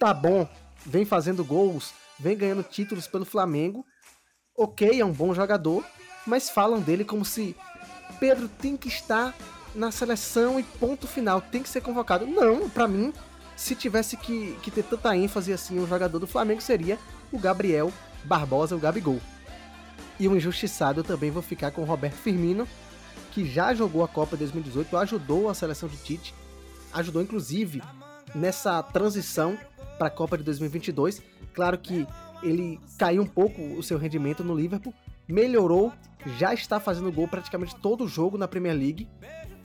[0.00, 0.48] Tá bom,
[0.84, 3.86] vem fazendo gols, vem ganhando títulos pelo Flamengo.
[4.56, 5.84] Ok, é um bom jogador,
[6.26, 7.56] mas falam dele como se
[8.18, 9.34] Pedro tem que estar
[9.74, 12.26] na seleção e ponto final, tem que ser convocado.
[12.26, 13.12] Não, para mim,
[13.56, 16.98] se tivesse que, que ter tanta ênfase assim, um jogador do Flamengo seria
[17.30, 17.92] o Gabriel
[18.24, 19.20] Barbosa, o Gabigol.
[20.18, 22.68] E o injustiçado eu também vou ficar com o Roberto Firmino,
[23.32, 26.34] que já jogou a Copa 2018, ajudou a seleção de Tite,
[26.92, 27.82] ajudou inclusive
[28.34, 29.58] nessa transição
[29.98, 31.22] para a Copa de 2022.
[31.54, 32.06] Claro que
[32.42, 34.92] ele caiu um pouco o seu rendimento no Liverpool,
[35.26, 35.92] melhorou,
[36.38, 39.08] já está fazendo gol praticamente todo jogo na Premier League.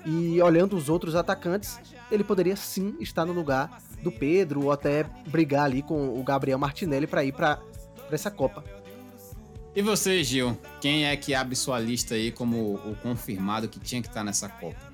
[0.05, 1.79] E olhando os outros atacantes,
[2.09, 6.57] ele poderia sim estar no lugar do Pedro ou até brigar ali com o Gabriel
[6.57, 7.59] Martinelli para ir para
[8.09, 8.63] essa Copa.
[9.77, 10.57] E você, Gil?
[10.81, 14.49] Quem é que abre sua lista aí como o confirmado que tinha que estar nessa
[14.49, 14.91] Copa?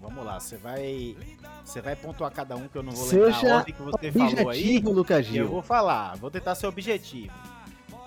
[0.00, 1.16] Vamos lá, você vai
[1.64, 4.12] você vai pontuar cada um que eu não vou Seja lembrar a ordem que você
[4.12, 4.78] falou aí.
[4.78, 5.46] Lucas Gil.
[5.46, 7.34] Eu vou falar, vou tentar ser objetivo.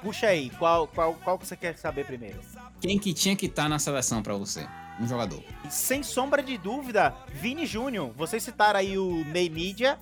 [0.01, 2.39] Puxa aí, qual, qual, qual que você quer saber primeiro?
[2.79, 4.65] Quem que tinha que estar na seleção para você?
[4.97, 5.43] Um jogador.
[5.69, 8.13] Sem sombra de dúvida, Vini Júnior.
[8.15, 9.99] Vocês citaram aí o Ney Media.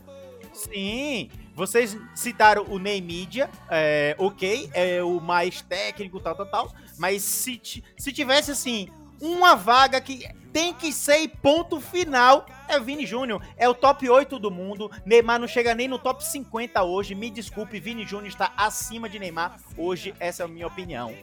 [0.54, 6.74] Sim, vocês citaram o Ney Media, é, ok, é o mais técnico, tal, tal, tal.
[6.98, 7.60] Mas se,
[7.98, 8.90] se tivesse, assim,
[9.22, 13.42] uma vaga que tem que ser e ponto final é o Vini Júnior.
[13.58, 14.90] É o top 8 do mundo.
[15.06, 17.14] Neymar não chega nem no top 50 hoje.
[17.16, 20.14] Me desculpe, Vini Júnior está acima de Neymar hoje.
[20.20, 21.14] Essa é a minha opinião.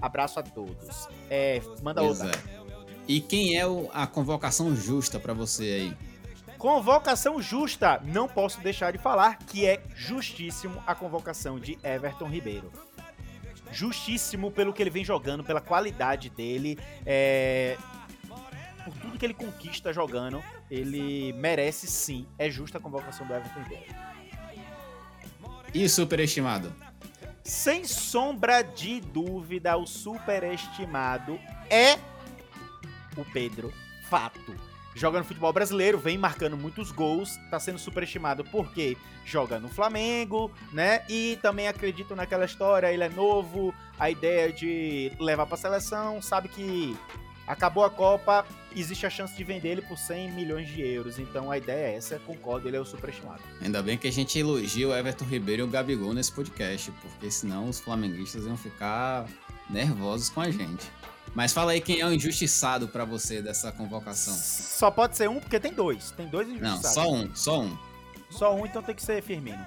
[0.00, 1.08] Abraço a todos.
[1.28, 2.30] É, manda outra.
[2.30, 2.60] é.
[3.06, 6.09] E quem é o- a convocação justa para você aí?
[6.60, 8.02] Convocação justa.
[8.04, 12.70] Não posso deixar de falar que é justíssimo a convocação de Everton Ribeiro.
[13.72, 17.78] Justíssimo pelo que ele vem jogando, pela qualidade dele, é,
[18.84, 22.28] por tudo que ele conquista jogando, ele merece sim.
[22.38, 23.94] É justa a convocação do Everton Ribeiro.
[25.72, 26.70] E superestimado?
[27.42, 31.94] Sem sombra de dúvida, o superestimado é
[33.16, 33.72] o Pedro
[34.10, 34.69] Fato.
[34.94, 40.50] Joga no futebol brasileiro, vem marcando muitos gols, tá sendo superestimado porque joga no Flamengo,
[40.72, 41.02] né?
[41.08, 46.48] E também acredito naquela história, ele é novo, a ideia de levar pra seleção, sabe
[46.48, 46.96] que
[47.46, 48.44] acabou a Copa,
[48.74, 51.18] existe a chance de vender ele por 100 milhões de euros.
[51.18, 53.42] Então a ideia é essa, concordo, ele é o superestimado.
[53.60, 57.30] Ainda bem que a gente elogia o Everton Ribeiro e o Gabigol nesse podcast, porque
[57.30, 59.26] senão os flamenguistas iam ficar
[59.68, 60.90] nervosos com a gente.
[61.34, 64.34] Mas fala aí quem é o injustiçado pra você dessa convocação.
[64.34, 66.10] Só pode ser um, porque tem dois.
[66.10, 66.92] Tem dois Não, injustiçados.
[66.92, 67.78] só um, só um.
[68.30, 69.64] Só um, então tem que ser Firmino.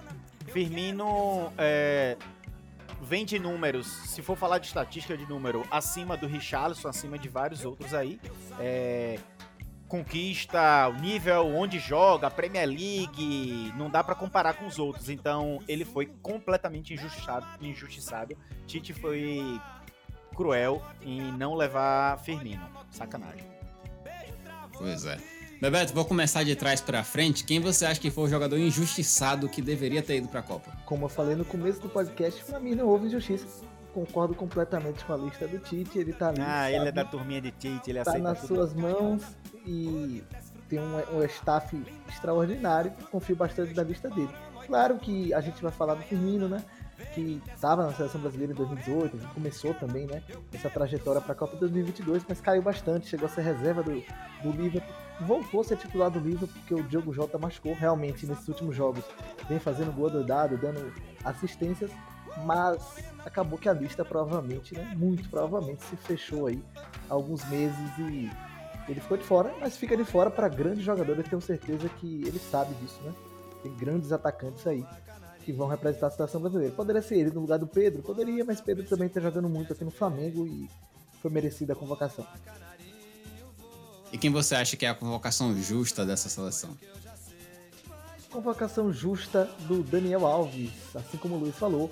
[0.48, 2.18] Firmino é,
[3.02, 7.28] vem de números, se for falar de estatística de número, acima do Richarlison, acima de
[7.30, 8.20] vários outros aí.
[8.60, 9.20] É,
[9.88, 15.10] conquista, o nível onde joga, Premier League, não dá pra comparar com os outros.
[15.10, 17.46] Então ele foi completamente injustiçado.
[17.62, 18.36] injustiçado.
[18.66, 19.60] Tite foi
[20.34, 22.66] cruel em não levar Firmino.
[22.92, 23.46] Sacanagem.
[24.78, 25.18] Pois é.
[25.62, 27.46] Bebeto, vou começar de trás pra frente.
[27.46, 30.72] Quem você acha que foi o jogador injustiçado que deveria ter ido pra Copa?
[30.86, 33.48] Como eu falei no começo do podcast, pra mim não houve injustiça.
[33.94, 36.42] Concordo completamente com a lista do Tite, ele tá ali.
[36.42, 36.92] Ah, ele é sabe?
[36.92, 38.56] da turminha de Tite, ele tá aceita nas tudo.
[38.56, 39.22] suas mãos
[39.66, 40.22] e
[40.68, 42.92] tem um, um staff extraordinário.
[43.12, 44.32] Confio bastante na lista dele.
[44.66, 46.64] Claro que a gente vai falar do Firmino, né?
[47.14, 50.24] Que estava na seleção brasileira em 2018, que começou também, né?
[50.54, 53.08] Essa trajetória para a Copa 2022, mas caiu bastante.
[53.08, 54.04] Chegou a ser reserva do,
[54.42, 57.74] do Liverpool, voltou a ser titular do Liverpool porque o Diogo Jota machucou.
[57.74, 59.04] Realmente, nesses últimos jogos,
[59.48, 60.94] vem fazendo gol doidado, dando
[61.24, 61.92] assistências,
[62.46, 62.82] mas
[63.26, 64.94] acabou que a lista provavelmente, né?
[64.96, 66.64] Muito provavelmente se fechou aí
[67.10, 68.30] há alguns meses e
[68.88, 71.24] ele ficou de fora, mas fica de fora para grandes jogadores.
[71.24, 73.14] Eu tenho certeza que ele sabe disso, né?
[73.62, 74.86] Tem grandes atacantes aí
[75.44, 76.74] que vão representar a situação brasileira.
[76.74, 78.02] Poderia ser ele no lugar do Pedro?
[78.02, 80.70] Poderia, mas Pedro também tá jogando muito aqui no Flamengo e
[81.22, 82.26] foi merecida a convocação.
[84.12, 86.78] E quem você acha que é a convocação justa dessa seleção?
[88.30, 91.90] Convocação justa do Daniel Alves, assim como o Luiz falou,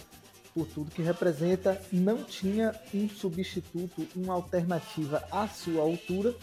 [0.53, 6.35] por tudo que representa, não tinha um substituto, uma alternativa à sua altura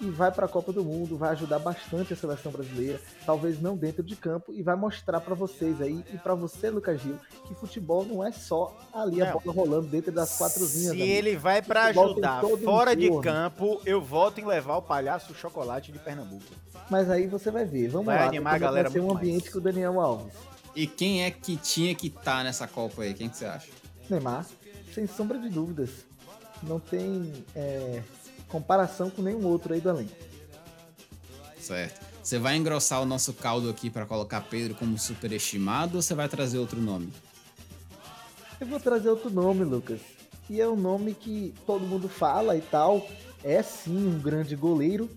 [0.00, 3.76] e vai para a Copa do Mundo, vai ajudar bastante a seleção brasileira, talvez não
[3.76, 7.16] dentro de campo e vai mostrar para vocês aí e para você, Lucas Gil,
[7.46, 9.40] que futebol não é só ali a Não.
[9.40, 10.92] bola rolando dentro das quatro linhas.
[10.92, 15.34] Se ele vai tem ajudar um fora de campo, eu voto em levar o palhaço
[15.34, 16.44] chocolate de Pernambuco.
[16.90, 19.18] Mas aí você vai ver, vamos Vai lá, animar a galera vai ser um muito
[19.18, 19.52] ambiente mais.
[19.52, 20.34] com o Daniel Alves.
[20.74, 23.14] E quem é que tinha que estar nessa Copa aí?
[23.14, 23.68] Quem que você acha?
[24.10, 24.46] Neymar,
[24.94, 25.90] sem sombra de dúvidas.
[26.62, 28.02] Não tem é,
[28.52, 30.08] comparação com nenhum outro aí do além.
[31.58, 32.04] Certo.
[32.22, 36.28] Você vai engrossar o nosso caldo aqui pra colocar Pedro como superestimado ou você vai
[36.28, 37.10] trazer outro nome?
[38.60, 40.00] Eu vou trazer outro nome, Lucas.
[40.50, 43.04] E é um nome que todo mundo fala e tal.
[43.42, 45.10] É sim um grande goleiro.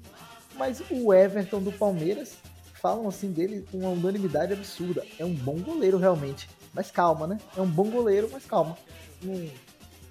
[0.56, 2.36] Mas o Everton do Palmeiras
[2.82, 5.06] falam assim dele com uma unanimidade absurda.
[5.20, 6.49] É um bom goleiro realmente.
[6.74, 7.40] Mas calma, né?
[7.56, 8.78] É um bom goleiro, mas calma.
[9.22, 9.48] Não,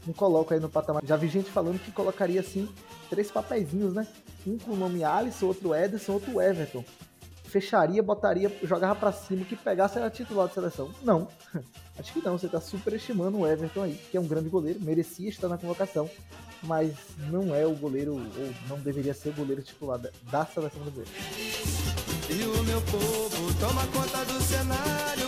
[0.07, 1.03] não coloco aí no patamar.
[1.05, 2.69] Já vi gente falando que colocaria assim
[3.09, 4.07] três papeizinhos, né?
[4.47, 6.85] Um com o nome Alisson, outro Ederson, outro Everton.
[7.45, 10.91] Fecharia, botaria, jogava para cima, que pegasse era titular de seleção.
[11.03, 11.29] Não,
[11.99, 12.37] acho que não.
[12.37, 16.11] Você tá superestimando o Everton aí, que é um grande goleiro, merecia estar na convocação,
[16.65, 16.93] mas
[17.31, 21.11] não é o goleiro, ou não deveria ser o goleiro titular da seleção brasileira.
[22.29, 25.24] E o meu povo toma conta do cenário,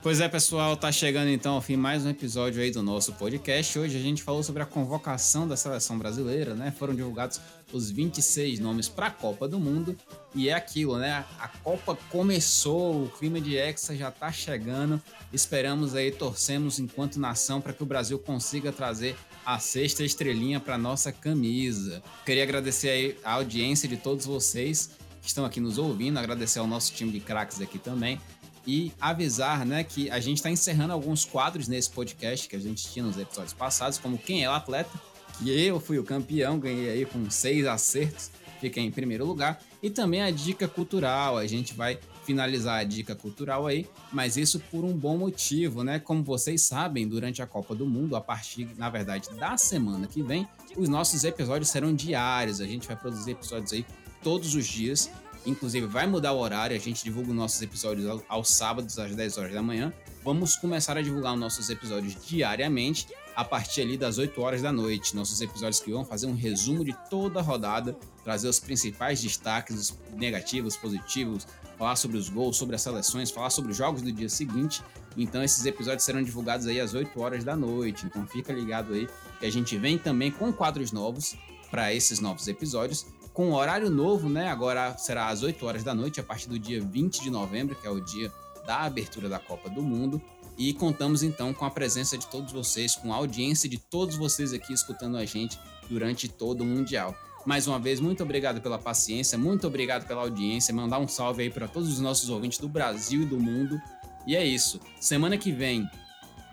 [0.00, 3.76] Pois é, pessoal, tá chegando então ao fim mais um episódio aí do nosso podcast.
[3.76, 6.70] Hoje a gente falou sobre a convocação da seleção brasileira, né?
[6.70, 7.40] Foram divulgados
[7.72, 9.96] os 26 nomes para a Copa do Mundo
[10.36, 11.24] e é aquilo, né?
[11.40, 15.02] A Copa começou, o clima de Hexa já tá chegando.
[15.32, 20.78] Esperamos aí, torcemos enquanto nação para que o Brasil consiga trazer a sexta estrelinha para
[20.78, 22.00] nossa camisa.
[22.24, 26.68] Queria agradecer aí a audiência de todos vocês que estão aqui nos ouvindo, agradecer ao
[26.68, 28.20] nosso time de craques aqui também
[28.68, 32.86] e avisar, né, que a gente está encerrando alguns quadros nesse podcast que a gente
[32.92, 34.90] tinha nos episódios passados, como quem é o atleta,
[35.38, 38.30] que eu fui o campeão, ganhei aí com seis acertos,
[38.60, 43.14] fiquei em primeiro lugar, e também a dica cultural, a gente vai finalizar a dica
[43.14, 45.98] cultural aí, mas isso por um bom motivo, né?
[45.98, 50.22] Como vocês sabem, durante a Copa do Mundo, a partir, na verdade, da semana que
[50.22, 50.46] vem,
[50.76, 53.86] os nossos episódios serão diários, a gente vai produzir episódios aí
[54.22, 55.10] todos os dias
[55.48, 59.38] Inclusive, vai mudar o horário, a gente divulga os nossos episódios aos sábados, às 10
[59.38, 59.90] horas da manhã.
[60.22, 64.70] Vamos começar a divulgar os nossos episódios diariamente, a partir ali das 8 horas da
[64.70, 65.16] noite.
[65.16, 69.74] Nossos episódios que vão fazer um resumo de toda a rodada, trazer os principais destaques,
[69.74, 71.46] os negativos, positivos,
[71.78, 74.82] falar sobre os gols, sobre as seleções, falar sobre os jogos do dia seguinte.
[75.16, 78.04] Então esses episódios serão divulgados aí às 8 horas da noite.
[78.04, 79.08] Então fica ligado aí
[79.40, 81.38] que a gente vem também com quadros novos
[81.70, 83.06] para esses novos episódios
[83.38, 84.48] com horário novo, né?
[84.48, 87.86] Agora será às 8 horas da noite, a partir do dia 20 de novembro, que
[87.86, 88.32] é o dia
[88.66, 90.20] da abertura da Copa do Mundo.
[90.58, 94.52] E contamos então com a presença de todos vocês, com a audiência de todos vocês
[94.52, 95.56] aqui escutando a gente
[95.88, 97.14] durante todo o Mundial.
[97.46, 100.74] Mais uma vez, muito obrigado pela paciência, muito obrigado pela audiência.
[100.74, 103.80] Mandar um salve aí para todos os nossos ouvintes do Brasil e do mundo.
[104.26, 104.80] E é isso.
[104.98, 105.88] Semana que vem,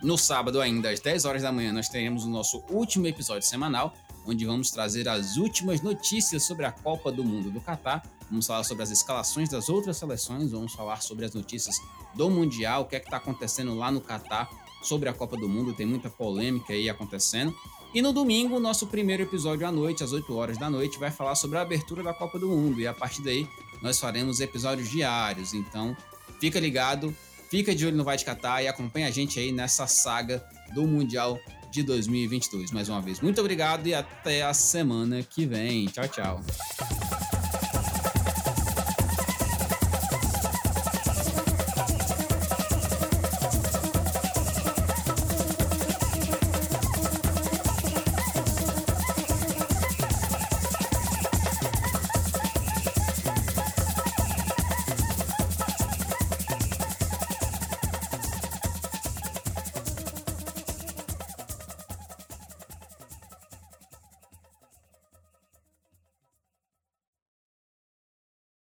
[0.04, 3.92] no sábado ainda, às 10 horas da manhã, nós teremos o nosso último episódio semanal
[4.26, 8.04] onde vamos trazer as últimas notícias sobre a Copa do Mundo do Catar.
[8.30, 11.76] Vamos falar sobre as escalações das outras seleções, vamos falar sobre as notícias
[12.16, 14.50] do Mundial, o que é que está acontecendo lá no Catar
[14.82, 17.54] sobre a Copa do Mundo, tem muita polêmica aí acontecendo.
[17.94, 21.34] E no domingo, nosso primeiro episódio à noite, às 8 horas da noite, vai falar
[21.36, 22.80] sobre a abertura da Copa do Mundo.
[22.82, 23.48] E a partir daí,
[23.82, 25.54] nós faremos episódios diários.
[25.54, 25.96] Então,
[26.40, 27.16] fica ligado,
[27.50, 30.86] fica de olho no Vai de Catar e acompanha a gente aí nessa saga do
[30.86, 31.40] Mundial
[31.76, 32.72] de 2022.
[32.72, 35.86] Mais uma vez, muito obrigado e até a semana que vem.
[35.88, 37.35] Tchau, tchau.